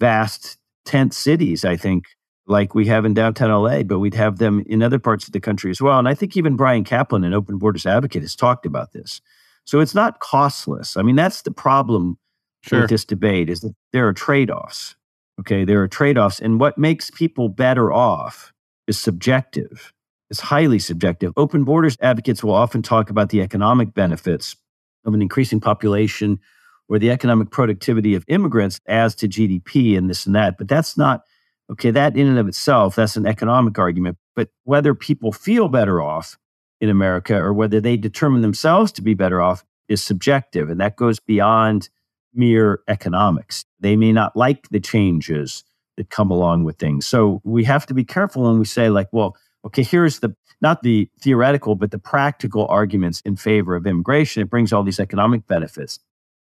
vast 0.00 0.58
tent 0.84 1.14
cities, 1.14 1.64
I 1.64 1.76
think, 1.76 2.06
like 2.46 2.74
we 2.74 2.86
have 2.86 3.04
in 3.04 3.14
downtown 3.14 3.50
LA, 3.50 3.82
but 3.82 4.00
we'd 4.00 4.14
have 4.14 4.38
them 4.38 4.64
in 4.66 4.82
other 4.82 4.98
parts 4.98 5.26
of 5.26 5.32
the 5.32 5.40
country 5.40 5.70
as 5.70 5.80
well. 5.80 5.98
And 5.98 6.08
I 6.08 6.14
think 6.14 6.36
even 6.36 6.56
Bryan 6.56 6.84
Caplan, 6.84 7.24
an 7.24 7.32
open 7.32 7.58
borders 7.58 7.86
advocate, 7.86 8.22
has 8.22 8.34
talked 8.34 8.66
about 8.66 8.92
this. 8.92 9.20
So 9.64 9.80
it's 9.80 9.94
not 9.94 10.20
costless. 10.20 10.96
I 10.96 11.02
mean, 11.02 11.16
that's 11.16 11.42
the 11.42 11.50
problem 11.50 12.18
sure. 12.64 12.82
with 12.82 12.90
this 12.90 13.04
debate 13.04 13.50
is 13.50 13.60
that 13.60 13.74
there 13.92 14.06
are 14.06 14.12
trade-offs. 14.12 14.96
Okay, 15.40 15.64
there 15.64 15.82
are 15.82 15.88
trade-offs, 15.88 16.40
and 16.40 16.60
what 16.60 16.78
makes 16.78 17.10
people 17.10 17.48
better 17.48 17.92
off 17.92 18.52
is 18.86 18.98
subjective. 18.98 19.92
It's 20.30 20.40
highly 20.40 20.78
subjective. 20.78 21.32
Open 21.36 21.64
borders 21.64 21.96
advocates 22.00 22.42
will 22.42 22.54
often 22.54 22.82
talk 22.82 23.10
about 23.10 23.30
the 23.30 23.40
economic 23.40 23.94
benefits 23.94 24.56
of 25.04 25.14
an 25.14 25.22
increasing 25.22 25.60
population 25.60 26.40
or 26.88 26.98
the 26.98 27.10
economic 27.10 27.50
productivity 27.50 28.14
of 28.14 28.24
immigrants 28.28 28.80
as 28.86 29.14
to 29.16 29.28
GDP 29.28 29.96
and 29.96 30.08
this 30.08 30.26
and 30.26 30.34
that. 30.34 30.58
But 30.58 30.68
that's 30.68 30.96
not 30.96 31.22
okay. 31.70 31.90
That 31.90 32.16
in 32.16 32.26
and 32.26 32.38
of 32.38 32.48
itself, 32.48 32.94
that's 32.94 33.16
an 33.16 33.26
economic 33.26 33.78
argument. 33.78 34.18
But 34.36 34.48
whether 34.64 34.94
people 34.94 35.32
feel 35.32 35.68
better 35.68 36.02
off 36.02 36.38
in 36.80 36.88
America 36.88 37.36
or 37.36 37.52
whether 37.52 37.80
they 37.80 37.96
determine 37.96 38.42
themselves 38.42 38.92
to 38.92 39.02
be 39.02 39.14
better 39.14 39.40
off 39.40 39.64
is 39.88 40.02
subjective. 40.02 40.70
And 40.70 40.80
that 40.80 40.96
goes 40.96 41.20
beyond 41.20 41.88
mere 42.34 42.80
economics. 42.88 43.64
They 43.80 43.96
may 43.96 44.12
not 44.12 44.36
like 44.36 44.68
the 44.70 44.80
changes 44.80 45.64
that 45.96 46.10
come 46.10 46.30
along 46.30 46.64
with 46.64 46.76
things. 46.78 47.06
So 47.06 47.40
we 47.44 47.64
have 47.64 47.86
to 47.86 47.94
be 47.94 48.04
careful 48.04 48.44
when 48.44 48.58
we 48.58 48.64
say, 48.64 48.88
like, 48.88 49.08
well, 49.12 49.36
okay, 49.64 49.82
here's 49.82 50.20
the 50.20 50.34
not 50.60 50.82
the 50.82 51.10
theoretical, 51.20 51.74
but 51.74 51.90
the 51.90 51.98
practical 51.98 52.66
arguments 52.68 53.20
in 53.24 53.36
favor 53.36 53.76
of 53.76 53.86
immigration. 53.86 54.42
It 54.42 54.50
brings 54.50 54.72
all 54.72 54.82
these 54.82 55.00
economic 55.00 55.46
benefits. 55.46 55.98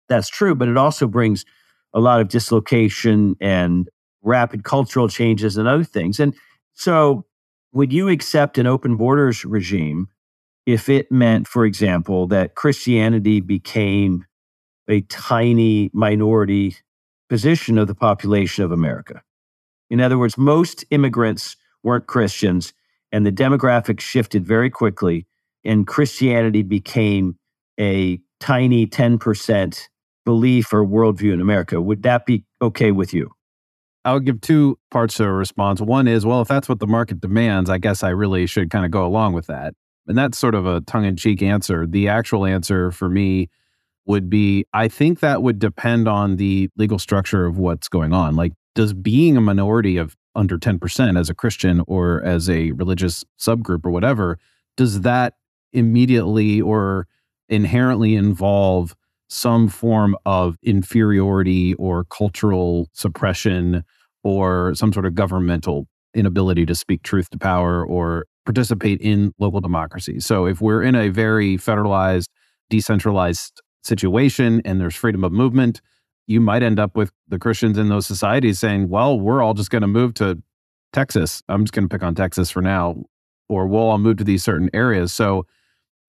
That's 0.09 0.29
true, 0.29 0.55
but 0.55 0.68
it 0.68 0.77
also 0.77 1.07
brings 1.07 1.44
a 1.94 2.01
lot 2.01 2.20
of 2.20 2.29
dislocation 2.29 3.37
and 3.40 3.88
rapid 4.22 4.64
cultural 4.64 5.09
changes 5.09 5.57
and 5.57 5.68
other 5.68 5.85
things. 5.85 6.18
And 6.18 6.35
so, 6.74 7.27
would 7.72 7.92
you 7.92 8.09
accept 8.09 8.59
an 8.59 8.66
open 8.66 8.96
borders 8.96 9.44
regime 9.44 10.09
if 10.66 10.88
it 10.88 11.12
meant, 11.12 11.46
for 11.46 11.64
example, 11.64 12.27
that 12.29 12.55
Christianity 12.55 13.40
became 13.40 14.24
a 14.88 15.03
tiny 15.03 15.90
minority 15.92 16.77
position 17.29 17.79
of 17.79 17.87
the 17.87 17.94
population 17.94 18.64
of 18.64 18.72
America? 18.72 19.22
In 19.90 20.01
other 20.01 20.18
words, 20.18 20.37
most 20.37 20.85
immigrants 20.90 21.57
weren't 21.83 22.07
Christians, 22.07 22.72
and 23.12 23.24
the 23.24 23.33
demographics 23.33 24.01
shifted 24.01 24.46
very 24.46 24.70
quickly, 24.70 25.27
and 25.64 25.87
Christianity 25.87 26.62
became 26.62 27.38
a 27.79 28.20
tiny 28.40 28.87
10% 28.87 29.88
belief 30.24 30.72
or 30.72 30.85
worldview 30.85 31.33
in 31.33 31.40
America. 31.40 31.81
Would 31.81 32.03
that 32.03 32.27
be 32.27 32.44
okay 32.61 32.92
with 32.92 33.14
you? 33.14 33.31
I 34.05 34.12
would 34.14 34.24
give 34.24 34.40
two 34.40 34.79
parts 34.90 35.14
to 35.14 35.24
a 35.24 35.33
response. 35.33 35.81
One 35.81 36.07
is, 36.07 36.24
well, 36.24 36.40
if 36.40 36.48
that's 36.48 36.68
what 36.68 36.81
the 36.81 36.87
market 36.87 37.20
demands, 37.20 37.68
I 37.68 37.79
guess 37.79 38.03
I 38.03 38.11
really 38.11 38.46
should 38.46 38.70
kind 38.70 38.85
of 38.85 38.90
go 38.90 39.07
along 39.07 39.33
with 39.33 39.46
that. 39.46 39.74
And 40.07 40.16
that's 40.16 40.38
sort 40.38 40.55
of 40.55 40.66
a 40.66 40.81
tongue 40.83 41.05
in 41.05 41.16
cheek 41.16 41.42
answer. 41.42 41.87
The 41.87 42.09
actual 42.09 42.46
answer 42.46 42.90
for 42.90 43.09
me 43.09 43.51
would 44.09 44.29
be 44.29 44.64
I 44.73 44.88
think 44.88 45.21
that 45.21 45.42
would 45.42 45.61
depend 45.61 46.09
on 46.09 46.37
the 46.37 46.68
legal 46.77 46.99
structure 46.99 47.47
of 47.47 47.59
what's 47.59 47.88
going 47.88 48.12
on. 48.12 48.35
Like, 48.35 48.55
does 48.75 48.94
being 48.94 49.37
a 49.37 49.40
minority 49.40 49.97
of 49.97 50.16
under 50.35 50.59
10% 50.59 51.18
as 51.18 51.29
a 51.29 51.35
Christian 51.35 51.83
or 51.87 52.23
as 52.25 52.49
a 52.49 52.73
religious 52.73 53.25
subgroup 53.38 53.85
or 53.85 53.90
whatever, 53.90 54.38
does 54.77 55.03
that 55.03 55.35
immediately 55.73 56.61
or 56.61 57.07
inherently 57.49 58.14
involve 58.14 58.94
some 59.29 59.68
form 59.68 60.16
of 60.25 60.57
inferiority 60.62 61.75
or 61.75 62.05
cultural 62.05 62.88
suppression 62.92 63.85
or 64.25 64.75
some 64.75 64.92
sort 64.92 65.05
of 65.05 65.14
governmental 65.14 65.87
inability 66.14 66.64
to 66.64 66.75
speak 66.75 67.03
truth 67.03 67.29
to 67.31 67.38
power 67.38 67.85
or 67.85 68.27
participate 68.47 69.01
in 69.03 69.33
local 69.38 69.61
democracy. 69.61 70.18
So 70.21 70.47
if 70.47 70.61
we're 70.62 70.83
in 70.83 70.94
a 70.94 71.09
very 71.09 71.59
federalized, 71.59 72.29
decentralized 72.71 73.61
situation 73.88 74.62
and 74.64 74.81
there's 74.81 74.94
freedom 74.94 75.24
of 75.24 75.33
movement, 75.33 75.81
you 76.27 76.40
might 76.40 76.62
end 76.62 76.79
up 76.79 76.96
with 76.96 77.11
the 77.27 77.38
Christians 77.38 77.79
in 77.79 77.88
those 77.88 78.07
societies 78.07 78.59
saying, 78.59 78.88
well, 78.88 79.18
we're 79.18 79.42
all 79.42 79.55
just 79.55 79.70
going 79.70 79.83
to 79.83 79.88
move 79.88 80.14
to 80.14 80.40
Texas. 80.92 81.42
I'm 81.48 81.64
just 81.64 81.72
going 81.72 81.88
to 81.88 81.92
pick 81.92 82.03
on 82.03 82.14
Texas 82.14 82.51
for 82.51 82.62
now, 82.62 83.03
or 83.48 83.66
we'll 83.66 83.83
all 83.83 83.98
move 83.98 84.18
to 84.18 84.24
these 84.24 84.44
certain 84.44 84.70
areas. 84.72 85.12
So, 85.12 85.46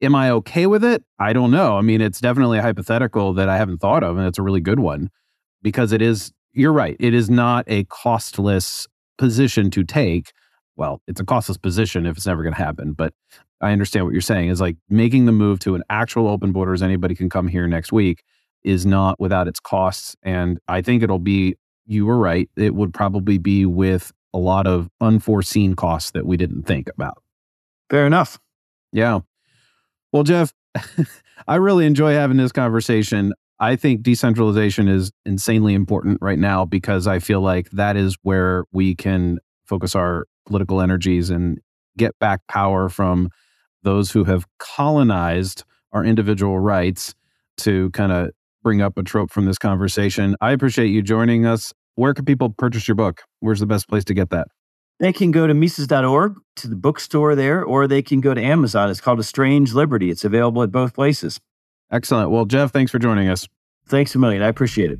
am 0.01 0.15
I 0.15 0.29
okay 0.31 0.65
with 0.65 0.83
it? 0.83 1.03
I 1.19 1.33
don't 1.33 1.51
know. 1.51 1.77
I 1.77 1.81
mean, 1.81 2.01
it's 2.01 2.21
definitely 2.21 2.59
a 2.59 2.61
hypothetical 2.61 3.33
that 3.33 3.49
I 3.49 3.57
haven't 3.57 3.79
thought 3.79 4.03
of, 4.03 4.17
and 4.17 4.27
it's 4.27 4.39
a 4.39 4.43
really 4.43 4.61
good 4.61 4.79
one 4.79 5.09
because 5.61 5.91
it 5.91 6.01
is, 6.01 6.31
you're 6.53 6.73
right, 6.73 6.95
it 6.99 7.13
is 7.13 7.29
not 7.29 7.65
a 7.67 7.83
costless 7.85 8.87
position 9.17 9.69
to 9.71 9.83
take. 9.83 10.31
Well, 10.77 11.01
it's 11.07 11.19
a 11.19 11.25
costless 11.25 11.57
position 11.57 12.05
if 12.05 12.17
it's 12.17 12.25
never 12.25 12.43
going 12.43 12.55
to 12.55 12.63
happen, 12.63 12.93
but 12.93 13.13
I 13.61 13.71
understand 13.71 14.05
what 14.05 14.13
you're 14.13 14.21
saying 14.21 14.49
is 14.49 14.61
like 14.61 14.77
making 14.89 15.25
the 15.25 15.31
move 15.31 15.59
to 15.59 15.75
an 15.75 15.83
actual 15.89 16.27
open 16.27 16.51
borders, 16.51 16.81
anybody 16.81 17.15
can 17.15 17.29
come 17.29 17.47
here 17.47 17.67
next 17.67 17.91
week 17.91 18.23
is 18.63 18.85
not 18.85 19.19
without 19.19 19.47
its 19.47 19.59
costs. 19.59 20.15
And 20.23 20.59
I 20.67 20.81
think 20.81 21.03
it'll 21.03 21.19
be, 21.19 21.55
you 21.85 22.05
were 22.05 22.17
right, 22.17 22.49
it 22.57 22.75
would 22.75 22.93
probably 22.93 23.37
be 23.37 23.65
with 23.65 24.11
a 24.33 24.37
lot 24.37 24.67
of 24.67 24.89
unforeseen 25.01 25.75
costs 25.75 26.11
that 26.11 26.25
we 26.25 26.37
didn't 26.37 26.63
think 26.63 26.89
about. 26.89 27.23
Fair 27.89 28.05
enough. 28.05 28.39
Yeah. 28.91 29.19
Well, 30.11 30.23
Jeff, 30.23 30.53
I 31.47 31.55
really 31.55 31.85
enjoy 31.85 32.13
having 32.13 32.37
this 32.37 32.51
conversation. 32.51 33.33
I 33.59 33.75
think 33.75 34.03
decentralization 34.03 34.87
is 34.87 35.11
insanely 35.25 35.73
important 35.73 36.19
right 36.21 36.39
now 36.39 36.65
because 36.65 37.07
I 37.07 37.19
feel 37.19 37.41
like 37.41 37.69
that 37.71 37.97
is 37.97 38.17
where 38.21 38.65
we 38.71 38.95
can 38.95 39.39
focus 39.65 39.95
our 39.95 40.27
political 40.45 40.81
energies 40.81 41.29
and 41.29 41.59
get 41.97 42.17
back 42.19 42.41
power 42.47 42.89
from 42.89 43.29
those 43.83 44.11
who 44.11 44.23
have 44.25 44.45
colonized 44.57 45.63
our 45.91 46.03
individual 46.03 46.59
rights 46.59 47.15
to 47.57 47.89
kind 47.91 48.11
of 48.11 48.31
bring 48.63 48.81
up 48.81 48.97
a 48.97 49.03
trope 49.03 49.31
from 49.31 49.45
this 49.45 49.57
conversation. 49.57 50.35
I 50.41 50.51
appreciate 50.51 50.87
you 50.87 51.01
joining 51.01 51.45
us. 51.45 51.73
Where 51.95 52.13
can 52.13 52.25
people 52.25 52.49
purchase 52.49 52.87
your 52.87 52.95
book? 52.95 53.23
Where's 53.39 53.59
the 53.59 53.65
best 53.65 53.87
place 53.87 54.03
to 54.05 54.13
get 54.13 54.29
that? 54.29 54.47
They 54.99 55.13
can 55.13 55.31
go 55.31 55.47
to 55.47 55.53
Mises.org 55.53 56.35
to 56.57 56.67
the 56.67 56.75
bookstore 56.75 57.35
there, 57.35 57.63
or 57.63 57.87
they 57.87 58.01
can 58.01 58.19
go 58.19 58.33
to 58.33 58.41
Amazon. 58.41 58.89
It's 58.89 58.99
called 58.99 59.19
A 59.19 59.23
Strange 59.23 59.73
Liberty. 59.73 60.09
It's 60.09 60.25
available 60.25 60.61
at 60.61 60.71
both 60.71 60.93
places. 60.93 61.39
Excellent. 61.91 62.31
Well, 62.31 62.45
Jeff, 62.45 62.71
thanks 62.71 62.91
for 62.91 62.99
joining 62.99 63.29
us. 63.29 63.47
Thanks 63.87 64.13
a 64.13 64.19
million. 64.19 64.43
I 64.43 64.47
appreciate 64.47 64.91
it. 64.91 64.99